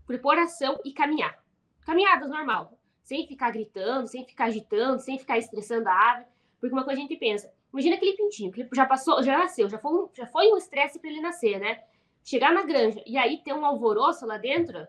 [0.07, 1.39] preparação e caminhar.
[1.85, 2.73] Caminhadas normal,
[3.03, 6.25] sem ficar gritando, sem ficar agitando, sem ficar estressando a ave.
[6.61, 9.79] Porque uma coisa a gente pensa, imagina aquele pintinho, que já passou, já nasceu, já
[9.79, 11.83] foi um, já foi um estresse para ele nascer, né?
[12.25, 14.87] Chegar na granja e aí ter um alvoroço lá dentro,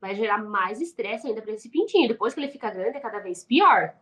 [0.00, 2.08] vai gerar mais estresse ainda para esse pintinho.
[2.08, 3.94] Depois que ele fica grande, é cada vez pior.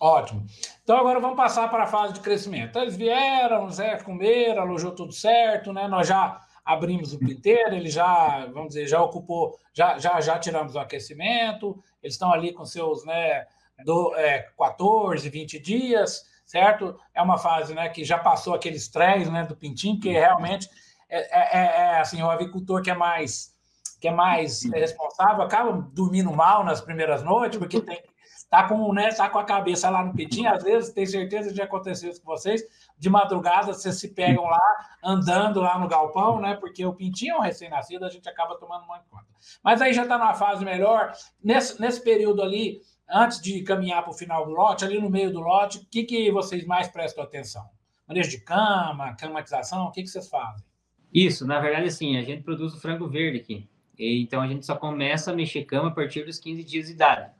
[0.00, 0.46] Ótimo.
[0.82, 2.78] Então agora vamos passar para a fase de crescimento.
[2.78, 5.88] Eles vieram, Zé comeram, alojou tudo certo, né?
[5.88, 10.74] Nós já abrimos o pinteiro, ele já, vamos dizer, já ocupou, já, já, já tiramos
[10.74, 13.46] o aquecimento, eles estão ali com seus, né,
[13.86, 17.00] do, é, 14, 20 dias, certo?
[17.14, 20.68] É uma fase, né, que já passou aquele estresse, né, do pintinho, que realmente
[21.08, 23.56] é, é, é, é assim, o avicultor que é mais
[24.00, 28.00] que é mais responsável acaba dormindo mal nas primeiras noites, porque tem
[28.48, 31.60] tá com, né, tá com a cabeça lá no pitinho, às vezes tem certeza de
[31.60, 32.62] acontecer isso com vocês,
[32.98, 34.60] de madrugada vocês se pegam lá
[35.04, 36.54] andando lá no galpão, né?
[36.54, 39.26] Porque o pintinho é um recém-nascido, a gente acaba tomando muito conta.
[39.62, 41.12] Mas aí já está numa fase melhor.
[41.42, 45.32] Nesse, nesse período ali, antes de caminhar para o final do lote, ali no meio
[45.32, 47.68] do lote, o que, que vocês mais prestam atenção?
[48.06, 50.64] Manejo de cama, climatização, o que, que vocês fazem?
[51.12, 53.68] Isso, na verdade, sim, a gente produz o frango verde aqui.
[53.98, 57.30] Então a gente só começa a mexer cama a partir dos 15 dias de idade.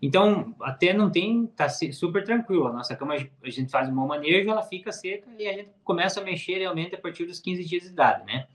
[0.00, 2.66] Então, até não tem, tá super tranquilo.
[2.66, 5.70] A nossa cama, a gente faz um bom manejo, ela fica seca e a gente
[5.82, 8.46] começa a mexer realmente a partir dos 15 dias de idade, né?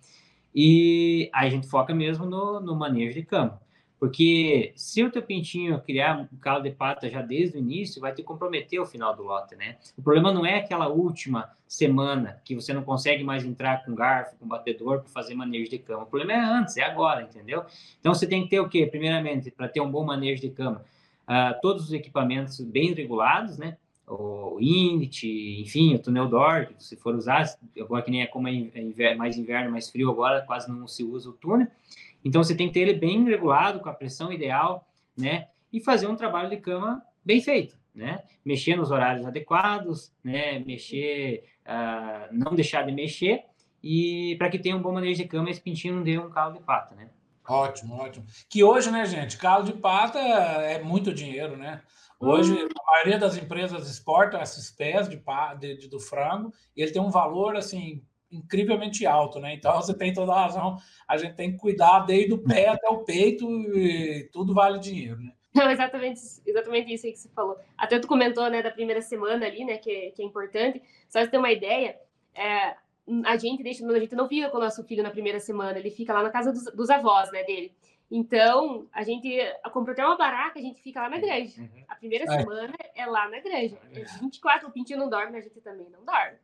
[0.53, 3.59] E a gente foca mesmo no, no manejo de cama.
[3.99, 8.13] Porque se o teu pintinho criar um calo de pata já desde o início, vai
[8.13, 9.75] te comprometer o final do lote, né?
[9.97, 14.37] O problema não é aquela última semana que você não consegue mais entrar com garfo,
[14.37, 16.03] com batedor para fazer manejo de cama.
[16.03, 17.65] O problema é antes, é agora, entendeu?
[17.99, 18.87] Então você tem que ter o quê?
[18.87, 20.81] Primeiramente, para ter um bom manejo de cama,
[21.27, 23.77] uh, todos os equipamentos bem regulados, né?
[24.07, 25.27] O Init,
[25.61, 27.45] enfim, o túnel DOR, se for usar,
[27.79, 31.03] agora que nem é como é inverno, mais inverno, mais frio agora, quase não se
[31.03, 31.67] usa o túnel.
[32.23, 35.47] Então você tem que ter ele bem regulado, com a pressão ideal, né?
[35.71, 38.23] E fazer um trabalho de cama bem feito, né?
[38.43, 40.59] Mexer nos horários adequados, né?
[40.59, 43.43] Mexer, uh, não deixar de mexer
[43.81, 46.53] e para que tenha um bom manejo de cama, esse pintinho não dê um calo
[46.53, 47.09] de pata, né?
[47.47, 48.25] Ótimo, ótimo.
[48.47, 51.81] Que hoje, né, gente, calo de pata é muito dinheiro, né?
[52.19, 52.67] Hoje, hum.
[52.67, 55.21] a maioria das empresas exporta esses pés de,
[55.59, 59.53] de, de, do frango e ele tem um valor, assim, incrivelmente alto, né?
[59.53, 60.77] Então, você tem toda a razão.
[61.07, 65.19] A gente tem que cuidar desde o pé até o peito e tudo vale dinheiro,
[65.21, 65.33] né?
[65.53, 67.57] Não, exatamente, exatamente isso aí que você falou.
[67.77, 70.81] Até tu comentou, né, da primeira semana ali, né, que, que é importante.
[71.09, 71.97] Só você ter uma ideia,
[72.35, 72.75] é,
[73.25, 75.89] a gente deixa, a gente não fica com o nosso filho na primeira semana, ele
[75.89, 77.73] fica lá na casa dos, dos avós, né, dele.
[78.11, 79.29] Então, a gente
[79.71, 81.61] comprou até uma baraca, a gente fica lá na granja.
[81.61, 81.83] Uhum.
[81.87, 82.39] A primeira é.
[82.39, 83.77] semana é lá na granja.
[83.93, 86.37] É 24, o Pintinho não dorme, a gente também não dorme.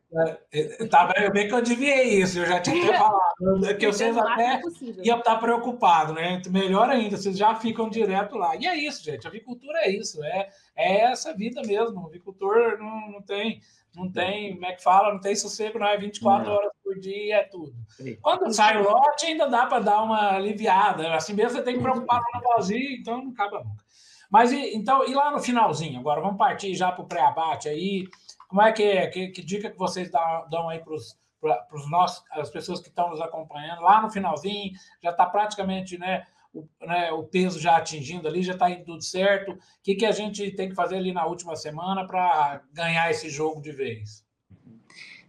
[0.52, 3.76] É, é tá bem, bem que eu adivinhei isso, eu já tinha falado.
[3.78, 4.60] Que vocês até
[5.02, 6.40] iam estar preocupados, né?
[6.50, 8.54] Melhor ainda, vocês já ficam direto lá.
[8.54, 12.00] E é isso, gente, a avicultura é isso, é, é essa vida mesmo.
[12.00, 13.60] O avicultor não, não tem
[13.96, 16.54] não tem, como é que fala, não tem sossego, não é 24 não.
[16.54, 17.74] horas por dia, é tudo.
[17.90, 18.16] Sim.
[18.20, 21.14] Quando sai o lote, ainda dá para dar uma aliviada.
[21.14, 23.84] Assim mesmo você tem que preocupar no vazio, então não acaba nunca.
[24.30, 28.06] Mas então, e lá no finalzinho, agora vamos partir já para o pré-abate aí.
[28.48, 29.06] Como é que é?
[29.06, 33.10] Que, que dica que vocês dão, dão aí para os nossos, as pessoas que estão
[33.10, 33.82] nos acompanhando?
[33.82, 36.24] Lá no finalzinho, já está praticamente, né?
[36.56, 39.52] o, né, o peso já atingindo ali, já está indo tudo certo.
[39.52, 43.28] O que, que a gente tem que fazer ali na última semana para ganhar esse
[43.28, 44.25] jogo de vez?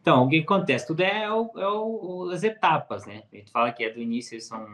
[0.08, 0.88] Então, o que acontece?
[0.88, 3.24] Tudo é, o, é o, as etapas, né?
[3.34, 4.66] A gente fala que é do início são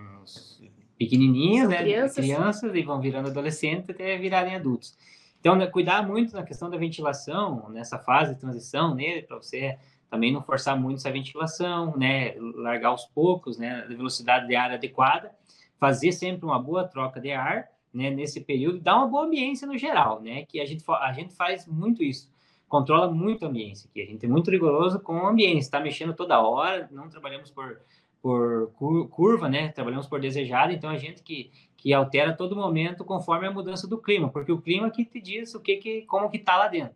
[0.96, 1.80] pequenininhos, né?
[1.80, 2.16] Crianças.
[2.16, 4.96] crianças, e vão virando adolescentes até virarem adultos.
[5.40, 9.80] Então, né, cuidar muito na questão da ventilação, nessa fase de transição nele, para você
[10.08, 12.36] também não forçar muito essa ventilação, né?
[12.38, 13.86] Largar aos poucos, né?
[13.86, 15.32] A velocidade de ar adequada
[15.80, 19.78] fazer sempre uma boa troca de ar, né, nesse período, dar uma boa ambiência no
[19.78, 22.32] geral, né, que a gente, a gente faz muito isso,
[22.74, 26.12] controla muito a ambiência aqui, a gente é muito rigoroso com a ambiência, está mexendo
[26.16, 27.80] toda hora, não trabalhamos por,
[28.20, 33.46] por curva, né, trabalhamos por desejado, então a gente que, que altera todo momento conforme
[33.46, 36.38] a mudança do clima, porque o clima que te diz o que, que como que
[36.38, 36.96] está lá dentro.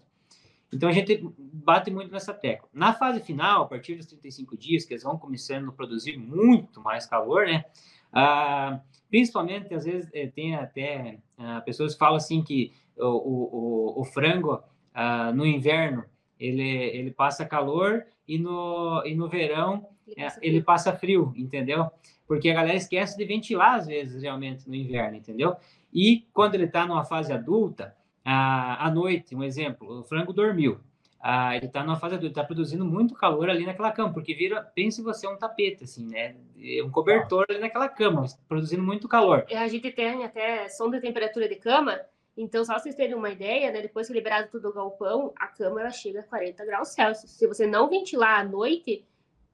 [0.74, 2.68] Então a gente bate muito nessa tecla.
[2.74, 6.82] Na fase final, a partir dos 35 dias, que eles vão começando a produzir muito
[6.82, 7.66] mais calor, né?
[8.12, 14.02] Ah, principalmente, às vezes, eh, tem até ah, pessoas que falam assim que o, o,
[14.02, 14.62] o frango,
[15.00, 16.04] ah, no inverno,
[16.40, 21.92] ele, ele passa calor e no, e no verão ele passa, ele passa frio, entendeu?
[22.28, 25.56] Porque a galera esquece de ventilar, às vezes, realmente, no inverno, entendeu?
[25.94, 30.80] E quando ele está numa fase adulta, à noite, um exemplo, o frango dormiu.
[31.22, 34.64] Ah, ele está numa fase adulta, está produzindo muito calor ali naquela cama, porque vira,
[34.64, 36.36] pense você, um tapete, assim, né?
[36.84, 39.46] Um cobertor ali naquela cama, produzindo muito calor.
[39.56, 42.02] A gente tem até sonda de temperatura de cama,
[42.38, 43.82] então, só vocês terem uma ideia, né?
[43.82, 47.32] Depois que liberado tudo o galpão, a cama ela chega a 40 graus Celsius.
[47.32, 49.04] Se você não ventilar à noite,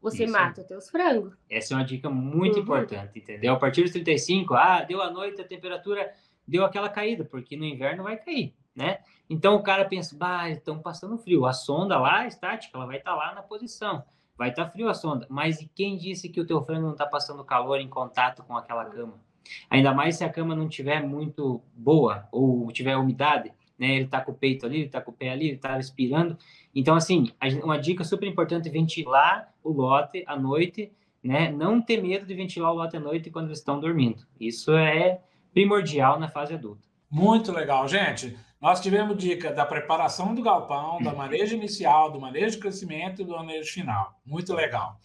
[0.02, 0.34] você Isso.
[0.34, 1.34] mata os teus frangos.
[1.50, 2.64] Essa é uma dica muito uhum.
[2.64, 3.54] importante, entendeu?
[3.54, 6.12] A partir dos 35, ah, deu a noite, a temperatura
[6.46, 9.00] deu aquela caída, porque no inverno vai cair, né?
[9.30, 11.46] Então o cara pensa, bah, estão passando frio.
[11.46, 14.04] A sonda lá, estática, ela vai estar tá lá na posição.
[14.38, 15.26] Vai estar tá frio a sonda.
[15.30, 18.58] Mas e quem disse que o teu frango não está passando calor em contato com
[18.58, 19.22] aquela cama?
[19.70, 23.96] Ainda mais se a cama não tiver muito boa ou tiver umidade, né?
[23.96, 26.38] Ele está com o peito ali, ele está com o pé ali, ele está respirando.
[26.74, 27.32] Então, assim,
[27.64, 30.92] uma dica super importante é ventilar o lote à noite,
[31.24, 31.52] né?
[31.52, 34.26] Não ter medo de ventilar o lote à noite quando eles estão dormindo.
[34.40, 35.22] Isso é
[35.54, 36.88] primordial na fase adulta.
[37.10, 38.36] Muito legal, gente.
[38.60, 43.26] Nós tivemos dica da preparação do galpão, da manejo inicial, do manejo de crescimento e
[43.26, 44.20] do manejo final.
[44.26, 44.98] Muito legal.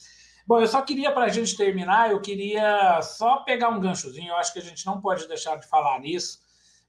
[0.49, 4.31] Bom, eu só queria, para a gente terminar, eu queria só pegar um ganchozinho.
[4.31, 6.39] Eu acho que a gente não pode deixar de falar nisso,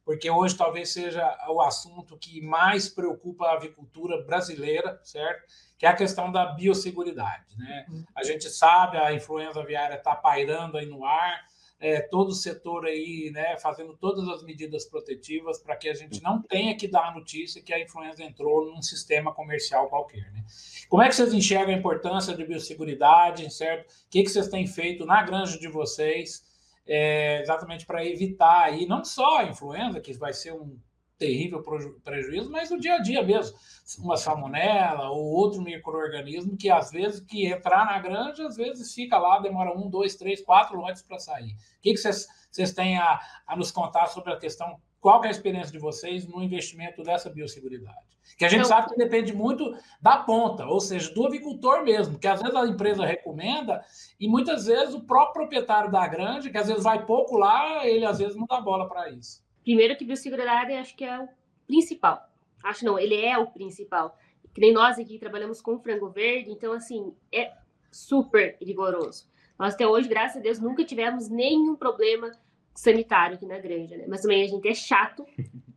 [0.05, 5.43] porque hoje talvez seja o assunto que mais preocupa a avicultura brasileira, certo?
[5.77, 7.57] Que é a questão da biosseguridade.
[7.57, 7.85] Né?
[8.15, 11.41] A gente sabe, a influenza aviária está pairando aí no ar,
[11.79, 16.21] é, todo o setor aí, né, fazendo todas as medidas protetivas para que a gente
[16.21, 20.29] não tenha que dar a notícia que a influenza entrou num sistema comercial qualquer.
[20.33, 20.43] Né?
[20.89, 23.89] Como é que vocês enxergam a importância de biosseguridade, certo?
[23.89, 26.43] O que, que vocês têm feito na granja de vocês,
[26.85, 30.77] é, exatamente para evitar aí, não só a influenza, que vai ser um
[31.19, 31.61] terrível
[32.03, 33.57] prejuízo, mas no dia a dia mesmo,
[33.99, 39.17] uma salmonela ou outro microorganismo que às vezes que entrar na granja, às vezes fica
[39.17, 41.51] lá, demora um, dois, três, quatro lotes para sair.
[41.51, 44.79] O que vocês têm a, a nos contar sobre a questão?
[45.01, 48.09] Qual é a experiência de vocês no investimento dessa biosseguridade?
[48.37, 52.27] Que a gente sabe que depende muito da ponta, ou seja, do avicultor mesmo, que
[52.27, 53.83] às vezes a empresa recomenda
[54.19, 58.05] e muitas vezes o próprio proprietário da granja, que às vezes vai pouco lá, ele
[58.05, 59.41] às vezes não dá bola para isso.
[59.63, 61.29] Primeiro que biosseguridade acho que é o
[61.67, 62.27] principal.
[62.63, 64.17] Acho não, ele é o principal.
[64.53, 67.53] Que nem nós aqui trabalhamos com frango verde, então assim, é
[67.91, 69.27] super rigoroso.
[69.57, 72.31] Nós até hoje, graças a Deus, nunca tivemos nenhum problema
[72.73, 74.05] sanitário aqui na granja, né?
[74.07, 75.25] Mas também a gente é chato,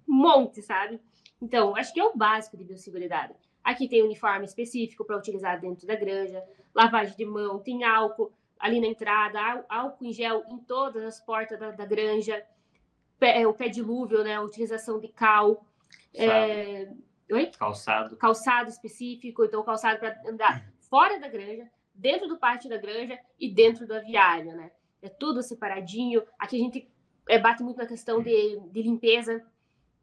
[0.08, 1.00] um monte, sabe?
[1.40, 3.34] Então, acho que é o básico de biosseguridade.
[3.64, 6.42] Aqui tem uniforme específico para utilizar dentro da granja,
[6.74, 11.58] lavagem de mão, tem álcool ali na entrada, álcool em gel em todas as portas
[11.58, 12.40] da, da granja
[13.22, 14.34] pé, é, o pé dilúvio, né?
[14.34, 15.64] A utilização de cal.
[16.12, 16.90] É...
[17.30, 17.52] Oi?
[17.56, 18.16] Calçado.
[18.16, 23.48] Calçado específico, então calçado para andar fora da granja, dentro do pátio da granja e
[23.48, 24.72] dentro do aviário, né?
[25.00, 26.24] É tudo separadinho.
[26.36, 26.90] Aqui a gente
[27.28, 29.40] é, bate muito na questão de, de limpeza.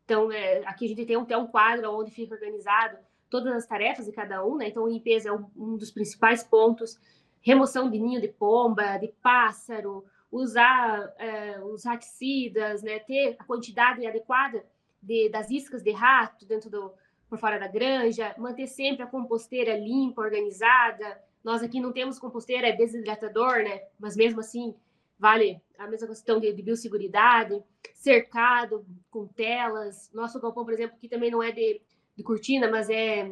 [0.06, 2.98] Então, é, aqui a gente tem até um quadro onde fica organizado
[3.30, 4.70] todas as tarefas de cada um, né?
[4.70, 6.98] Então, limpeza é um, um dos principais pontos.
[7.42, 14.06] Remoção de ninho de pomba, de pássaro, usar é, os raticidas, né, ter a quantidade
[14.06, 14.64] adequada
[15.02, 16.94] de, das iscas de rato dentro do
[17.30, 21.22] por fora da granja, manter sempre a composteira limpa, organizada.
[21.44, 23.84] Nós aqui não temos composteira, é desidratador, né?
[24.00, 24.74] Mas mesmo assim,
[25.20, 27.62] vale a mesma questão de, de biosseguridade,
[27.94, 30.10] cercado com telas.
[30.12, 31.80] Nosso galpão, por exemplo, que também não é de,
[32.18, 33.32] de cortina, mas é,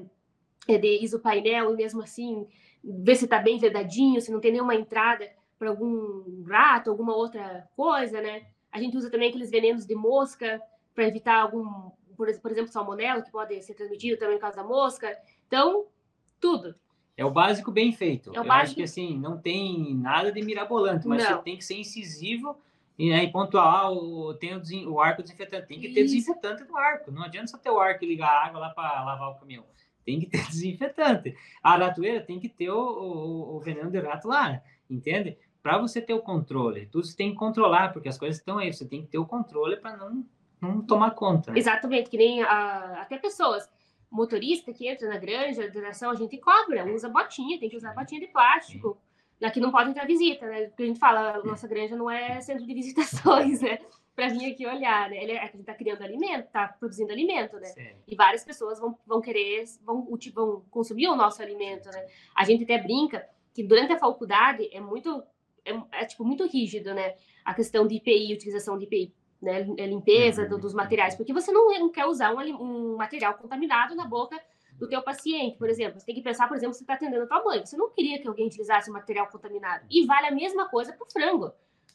[0.68, 2.48] é de isopainel, e mesmo assim,
[2.84, 5.28] ver se está bem vedadinho, se não tem nenhuma entrada
[5.58, 8.48] para algum rato, alguma outra coisa, né?
[8.72, 10.62] A gente usa também aqueles venenos de mosca
[10.94, 14.64] para evitar algum, por, por exemplo, salmonela, que pode ser transmitido também por causa da
[14.64, 15.18] mosca.
[15.48, 15.86] Então,
[16.40, 16.76] tudo.
[17.16, 18.32] É o básico bem feito.
[18.34, 18.54] É Eu básico...
[18.54, 21.38] acho que assim, não tem nada de mirabolante, mas não.
[21.38, 22.56] você tem que ser incisivo
[22.98, 25.68] e, né, e pontuar o, tem o, o, arco desinfetante.
[25.68, 26.16] Tem que ter Isso.
[26.16, 27.12] desinfetante no arco.
[27.12, 29.64] Não adianta só ter o arco e ligar a água lá para lavar o caminhão.
[30.06, 31.36] Tem que ter desinfetante.
[31.62, 35.38] A ratoeira tem que ter o, o, o veneno de rato lá, entende?
[35.68, 38.72] Para você ter o controle, tudo você tem que controlar, porque as coisas estão aí,
[38.72, 40.26] você tem que ter o controle para não,
[40.62, 41.52] não tomar conta.
[41.52, 41.60] Né?
[41.60, 43.70] Exatamente, que nem a, até pessoas,
[44.10, 47.94] motorista que entra na granja, a direção, a gente cobra, usa botinha, tem que usar
[47.94, 48.98] botinha de plástico.
[49.44, 50.68] Aqui não pode entrar visita, né?
[50.68, 53.80] Porque a gente fala, nossa granja não é centro de visitações, né?
[54.16, 55.22] Para vir aqui olhar, né?
[55.22, 57.68] Ele é, a gente está criando alimento, está produzindo alimento, né?
[57.68, 57.90] Sim.
[58.08, 62.08] E várias pessoas vão, vão querer, vão, vão consumir o nosso alimento, né?
[62.34, 65.22] A gente até brinca que durante a faculdade é muito
[65.72, 67.16] é, é, tipo muito rígido, né?
[67.44, 69.68] A questão de IPI, utilização de IPI, né?
[69.78, 70.50] É limpeza uhum.
[70.50, 74.40] do, dos materiais, porque você não, não quer usar um, um, material contaminado na boca
[74.74, 76.00] do teu paciente, por exemplo.
[76.00, 77.66] Você tem que pensar, por exemplo, você está atendendo a tua mãe.
[77.66, 79.86] Você não queria que alguém utilizasse um material contaminado.
[79.90, 81.52] E vale a mesma coisa para o frango.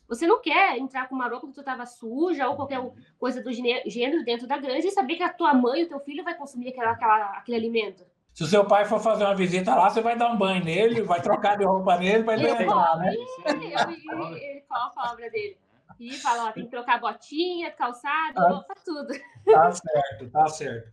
[0.09, 2.81] Você não quer entrar com uma roupa que tu estava suja ou qualquer
[3.19, 6.01] coisa do gênero dentro da granja e saber que a tua mãe e o teu
[6.01, 8.05] filho vai consumir aquela, aquela, aquele alimento.
[8.35, 11.03] Se o seu pai for fazer uma visita lá, você vai dar um banho nele,
[11.03, 13.15] vai trocar de roupa nele, vai levar, né?
[13.47, 15.59] Ele, ele, ele coloca a obra dele.
[16.01, 19.15] E fala, ó, tem que trocar botinha, calçado, ah, roupa, tudo.
[19.45, 20.91] Tá certo, tá certo.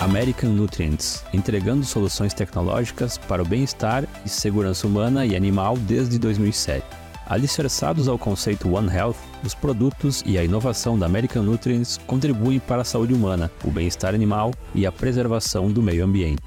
[0.00, 7.01] American Nutrients, entregando soluções tecnológicas para o bem-estar e segurança humana e animal desde 2007.
[7.32, 12.82] Alicerçados ao conceito One Health, os produtos e a inovação da American Nutrients contribuem para
[12.82, 16.42] a saúde humana, o bem-estar animal e a preservação do meio ambiente.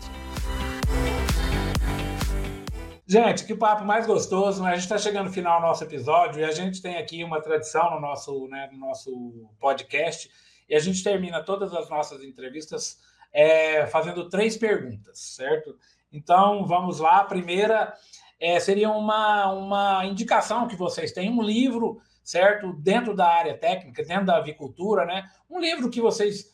[3.08, 4.70] Gente, que papo mais gostoso, né?
[4.70, 7.42] A gente está chegando no final do nosso episódio e a gente tem aqui uma
[7.42, 10.30] tradição no nosso, né, no nosso podcast
[10.70, 13.00] e a gente termina todas as nossas entrevistas
[13.34, 15.76] é, fazendo três perguntas, certo?
[16.14, 17.22] Então, vamos lá.
[17.22, 17.92] A primeira
[18.40, 22.74] é, seria uma, uma indicação que vocês têm, um livro, certo?
[22.74, 25.30] Dentro da área técnica, dentro da avicultura, né?
[25.50, 26.54] Um livro que vocês,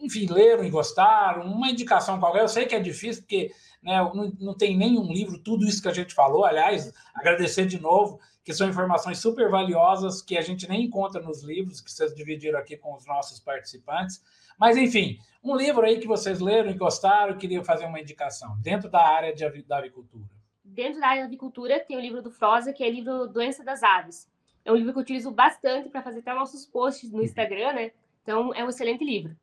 [0.00, 2.42] enfim, leram e gostaram, uma indicação qualquer.
[2.42, 3.50] Eu sei que é difícil, porque
[3.82, 6.44] né, não, não tem nenhum livro, tudo isso que a gente falou.
[6.44, 11.42] Aliás, agradecer de novo, que são informações super valiosas que a gente nem encontra nos
[11.42, 14.22] livros que vocês dividiram aqui com os nossos participantes.
[14.58, 18.88] Mas, enfim, um livro aí que vocês leram e gostaram, queria fazer uma indicação, dentro
[18.88, 20.37] da área de, da avicultura
[20.68, 23.64] dentro da área da avicultura, tem o livro do Froza, que é o livro Doença
[23.64, 24.28] das Aves.
[24.64, 27.24] É um livro que eu utilizo bastante para fazer até nossos posts no uhum.
[27.24, 27.90] Instagram, né?
[28.22, 29.34] Então, é um excelente livro.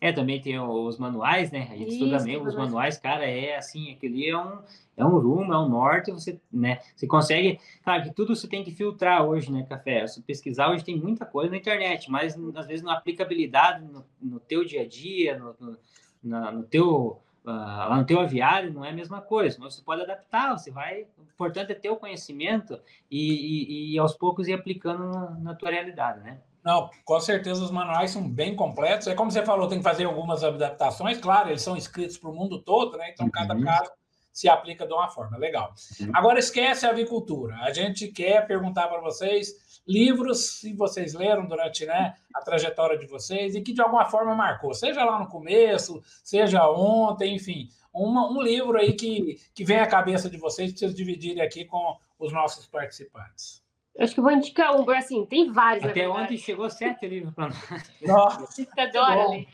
[0.00, 1.68] É, também tem os manuais, né?
[1.70, 4.58] A gente Isso, estuda mesmo os manuais, cara, é assim, aquele é um,
[4.96, 6.80] é um rumo, é um norte, você, né?
[6.96, 10.04] Você consegue, claro que tudo você tem que filtrar hoje, né, Café?
[10.08, 14.40] Se pesquisar hoje tem muita coisa na internet, mas às vezes na aplicabilidade no, no
[14.40, 15.78] teu dia a dia, no, no,
[16.20, 20.02] na, no teu lá no teu aviário não é a mesma coisa, mas você pode
[20.02, 22.80] adaptar, você vai, o importante é ter o conhecimento
[23.10, 26.40] e, e, e aos poucos ir aplicando na, na, tua realidade, né?
[26.64, 29.08] Não, com certeza os manuais são bem completos.
[29.08, 32.34] É como você falou, tem que fazer algumas adaptações, claro, eles são escritos para o
[32.34, 33.10] mundo todo, né?
[33.10, 33.32] Então, uhum.
[33.32, 33.90] cada caso
[34.32, 35.36] se aplica de uma forma.
[35.36, 35.74] Legal.
[36.00, 36.10] Uhum.
[36.14, 37.56] Agora, esquece a avicultura.
[37.56, 39.52] A gente quer perguntar para vocês
[39.86, 44.34] livros que vocês leram durante né, a trajetória de vocês e que de alguma forma
[44.34, 49.80] marcou, seja lá no começo, seja ontem, enfim, uma, um livro aí que, que vem
[49.80, 53.62] à cabeça de vocês para vocês dividirem aqui com os nossos participantes.
[53.94, 55.84] Eu acho que vou indicar um, assim, tem vários.
[55.84, 58.00] Até ontem chegou sete livros para nós.
[58.00, 59.46] Nossa, adora ler.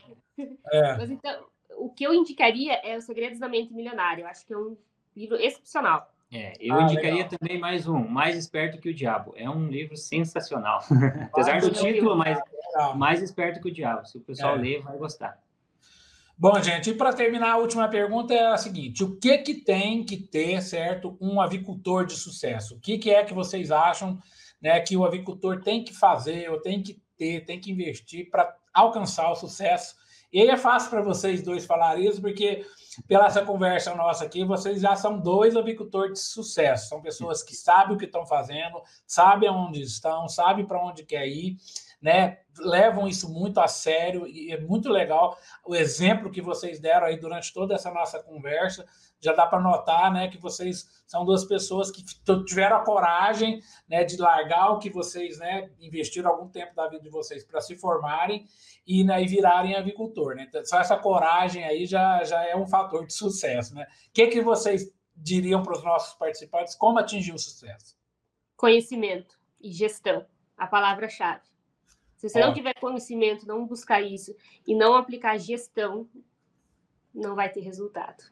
[0.71, 0.97] É.
[0.97, 1.45] Mas então,
[1.77, 4.21] o que eu indicaria é Os Segredos da Mente Milionária.
[4.21, 4.77] Eu acho que é um
[5.15, 6.09] livro excepcional.
[6.31, 7.29] É, eu ah, indicaria legal.
[7.29, 9.33] também mais um, Mais Esperto que o Diabo.
[9.35, 10.83] É um livro sensacional.
[11.33, 12.39] Apesar do título, mas
[12.95, 14.05] mais esperto que o diabo.
[14.05, 14.59] Se o pessoal é.
[14.59, 15.37] ler, vai gostar.
[16.37, 20.03] Bom, gente, e para terminar, a última pergunta é a seguinte: o que que tem
[20.03, 22.75] que ter, certo, um avicultor de sucesso?
[22.75, 24.19] O que, que é que vocês acham
[24.61, 28.55] né, que o avicultor tem que fazer, ou tem que ter, tem que investir para
[28.73, 29.95] alcançar o sucesso?
[30.31, 32.65] E aí é fácil para vocês dois falar isso, porque
[33.07, 36.89] pela essa conversa nossa aqui, vocês já são dois avicultores de sucesso.
[36.89, 41.27] São pessoas que sabem o que estão fazendo, sabem aonde estão, sabem para onde quer
[41.27, 41.57] ir,
[42.01, 42.39] né?
[42.57, 47.17] Levam isso muito a sério e é muito legal o exemplo que vocês deram aí
[47.17, 48.85] durante toda essa nossa conversa.
[49.21, 52.03] Já dá para notar, né, que vocês são duas pessoas que
[52.45, 57.03] tiveram a coragem, né, de largar o que vocês, né, investiram algum tempo da vida
[57.03, 58.45] de vocês para se formarem
[58.87, 60.45] e, né, e virarem avicultor, né?
[60.47, 63.85] Então, só essa coragem aí já, já é um fator de sucesso, né?
[64.07, 67.97] O que, que vocês diriam para os nossos participantes como atingir o sucesso?
[68.55, 70.25] Conhecimento e gestão,
[70.57, 71.48] a palavra-chave.
[72.19, 74.35] Se você não tiver conhecimento, não buscar isso
[74.67, 76.05] e não aplicar gestão,
[77.15, 78.25] não vai ter resultado.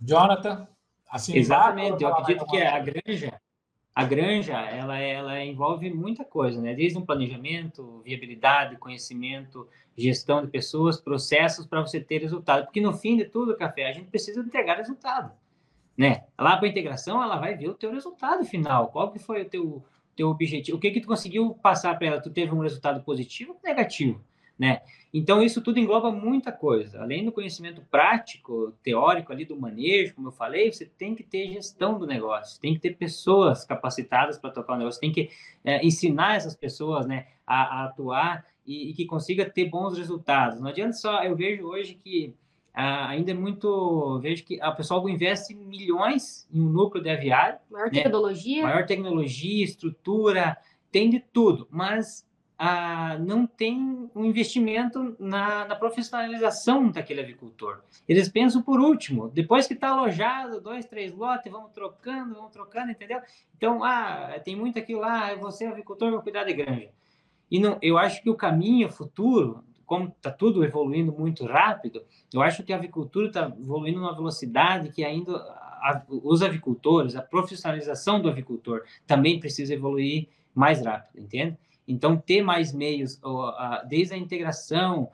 [0.00, 0.66] Jonathan,
[1.06, 3.38] assim Exatamente, eu acredito que a granja
[3.94, 6.72] a granja ela, ela envolve muita coisa, né?
[6.72, 12.64] Desde um planejamento, viabilidade, conhecimento, gestão de pessoas, processos para você ter resultado.
[12.64, 15.30] Porque no fim de tudo, café, a gente precisa entregar resultado,
[15.94, 16.24] né?
[16.38, 18.88] Lá para a integração, ela vai ver o teu resultado final.
[18.88, 19.84] Qual que foi o teu
[20.18, 20.76] teu objetivo?
[20.76, 22.20] O que que tu conseguiu passar para ela?
[22.20, 24.20] Tu teve um resultado positivo ou negativo?
[24.58, 24.82] né?
[25.14, 27.00] Então, isso tudo engloba muita coisa.
[27.00, 31.50] Além do conhecimento prático, teórico ali do manejo, como eu falei, você tem que ter
[31.52, 35.30] gestão do negócio, tem que ter pessoas capacitadas para tocar o negócio, tem que
[35.64, 40.60] é, ensinar essas pessoas né, a, a atuar e, e, que consiga ter bons resultados.
[40.60, 42.34] Não adianta só, eu vejo hoje que
[42.80, 47.58] ah, ainda é muito, vejo que a pessoa investe milhões em um núcleo de aviário.
[47.68, 48.02] Maior né?
[48.02, 48.62] tecnologia.
[48.62, 50.56] Maior tecnologia, estrutura,
[50.92, 52.24] tem de tudo, mas
[52.56, 57.80] ah, não tem um investimento na, na, profissionalização daquele avicultor.
[58.08, 62.92] Eles pensam por último, depois que está alojado, dois, três lotes, vamos trocando, vamos trocando,
[62.92, 63.20] entendeu?
[63.56, 66.90] Então, ah, tem muito aquilo lá, você é avicultor, vai cuidar de granja.
[67.50, 72.42] E não, eu acho que o caminho futuro, como está tudo evoluindo muito rápido, eu
[72.42, 78.20] acho que a avicultura está evoluindo numa velocidade que ainda a, os avicultores, a profissionalização
[78.20, 81.56] do avicultor também precisa evoluir mais rápido, entende?
[81.86, 83.18] Então, ter mais meios,
[83.88, 85.08] desde a integração,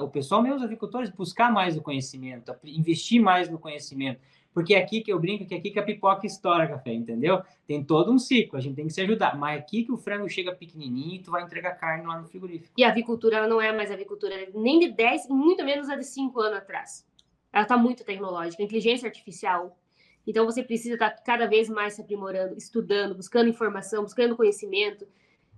[0.00, 4.20] o pessoal, meus avicultores, buscar mais o conhecimento, investir mais no conhecimento,
[4.56, 7.42] porque é aqui que eu brinco, que é aqui que a pipoca estoura café, entendeu?
[7.66, 9.98] Tem todo um ciclo, a gente tem que se ajudar, mas é aqui que o
[9.98, 12.72] frango chega pequenininho e tu vai entregar carne lá no frigorífico.
[12.74, 16.04] E a avicultura, ela não é mais avicultura nem de 10, muito menos a de
[16.06, 17.06] 5 anos atrás.
[17.52, 19.78] Ela está muito tecnológica, inteligência artificial,
[20.26, 25.06] então você precisa estar tá cada vez mais se aprimorando, estudando, buscando informação, buscando conhecimento,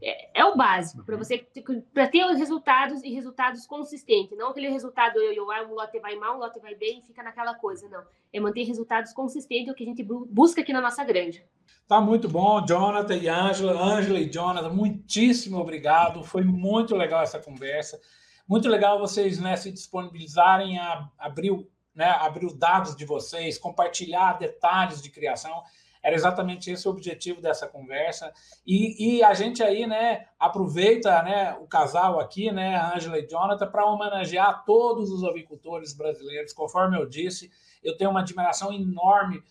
[0.02, 1.46] é, é o básico para você
[1.92, 5.98] para ter os resultados e resultados consistentes, não aquele resultado eu, eu, ah, um lote
[5.98, 8.02] vai mal, um lote vai bem fica naquela coisa, não.
[8.32, 11.42] É manter resultados consistentes, é o que a gente busca aqui na nossa granja.
[11.86, 16.22] Tá muito bom, Jonathan e Ângela, Ângela e Jonathan, muitíssimo obrigado.
[16.22, 17.98] Foi muito legal essa conversa.
[18.46, 25.02] Muito legal vocês né, se disponibilizarem a abrir, né, abrir dados de vocês, compartilhar detalhes
[25.02, 25.62] de criação.
[26.02, 28.32] Era exatamente esse o objetivo dessa conversa.
[28.66, 33.66] E, e a gente aí, né, aproveita, né, o casal aqui, né, Angela e Jonathan,
[33.66, 36.52] para homenagear todos os avicultores brasileiros.
[36.52, 37.50] Conforme eu disse,
[37.82, 39.42] eu tenho uma admiração enorme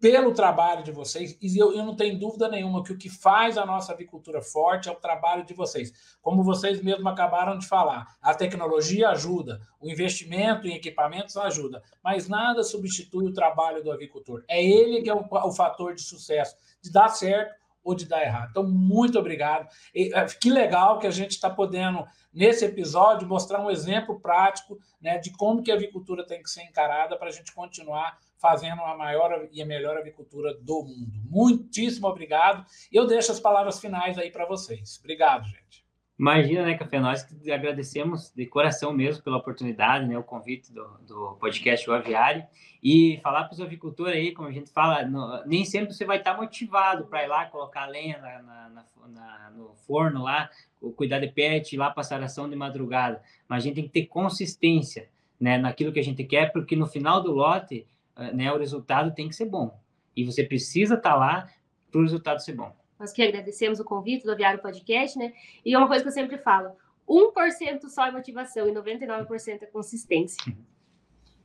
[0.00, 3.56] pelo trabalho de vocês, e eu, eu, não tenho dúvida nenhuma que o que faz
[3.56, 5.92] a nossa avicultura forte é o trabalho de vocês.
[6.20, 12.28] Como vocês mesmos acabaram de falar, a tecnologia ajuda, o investimento em equipamentos ajuda, mas
[12.28, 14.44] nada substitui o trabalho do avicultor.
[14.46, 18.22] É ele que é o, o fator de sucesso, de dar certo ou de dar
[18.22, 18.48] errado.
[18.50, 19.68] Então, muito obrigado.
[19.94, 24.78] E, é, que legal que a gente está podendo, nesse episódio, mostrar um exemplo prático
[25.00, 28.82] né, de como que a avicultura tem que ser encarada para a gente continuar fazendo
[28.82, 31.12] a maior e a melhor avicultura do mundo.
[31.30, 32.62] Muitíssimo obrigado.
[32.92, 34.98] Eu deixo as palavras finais aí para vocês.
[35.00, 35.82] Obrigado, gente.
[36.18, 37.00] Imagina, né, Café?
[37.00, 42.44] Nós agradecemos de coração mesmo pela oportunidade, né, o convite do, do podcast O Aviário.
[42.82, 46.18] E falar para os avicultores aí, como a gente fala, no, nem sempre você vai
[46.18, 50.50] estar motivado para ir lá colocar lenha na, na, na, no forno lá,
[50.94, 53.22] cuidar de pet, ir lá passar ação de madrugada.
[53.48, 55.08] Mas a gente tem que ter consistência
[55.40, 57.86] né, naquilo que a gente quer, porque no final do lote
[58.16, 59.78] né, o resultado tem que ser bom.
[60.16, 61.48] E você precisa estar tá lá
[61.90, 62.74] para o resultado ser bom.
[62.98, 65.32] Nós que agradecemos o convite do Aviário Podcast, né?
[65.64, 66.70] E é uma coisa que eu sempre falo:
[67.08, 70.38] 1% só é motivação e 99% é consistência.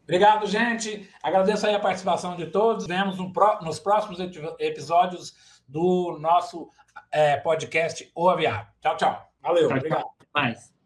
[0.03, 1.07] Obrigado, gente.
[1.21, 2.87] Agradeço aí a participação de todos.
[2.87, 3.17] Vemos
[3.61, 4.19] nos próximos
[4.57, 6.71] episódios do nosso
[7.11, 8.67] é, podcast O Aviário.
[8.81, 9.31] Tchau, tchau.
[9.39, 10.01] Valeu, tchau, obrigado.
[10.01, 10.15] Tchau.
[10.33, 10.78] Mais.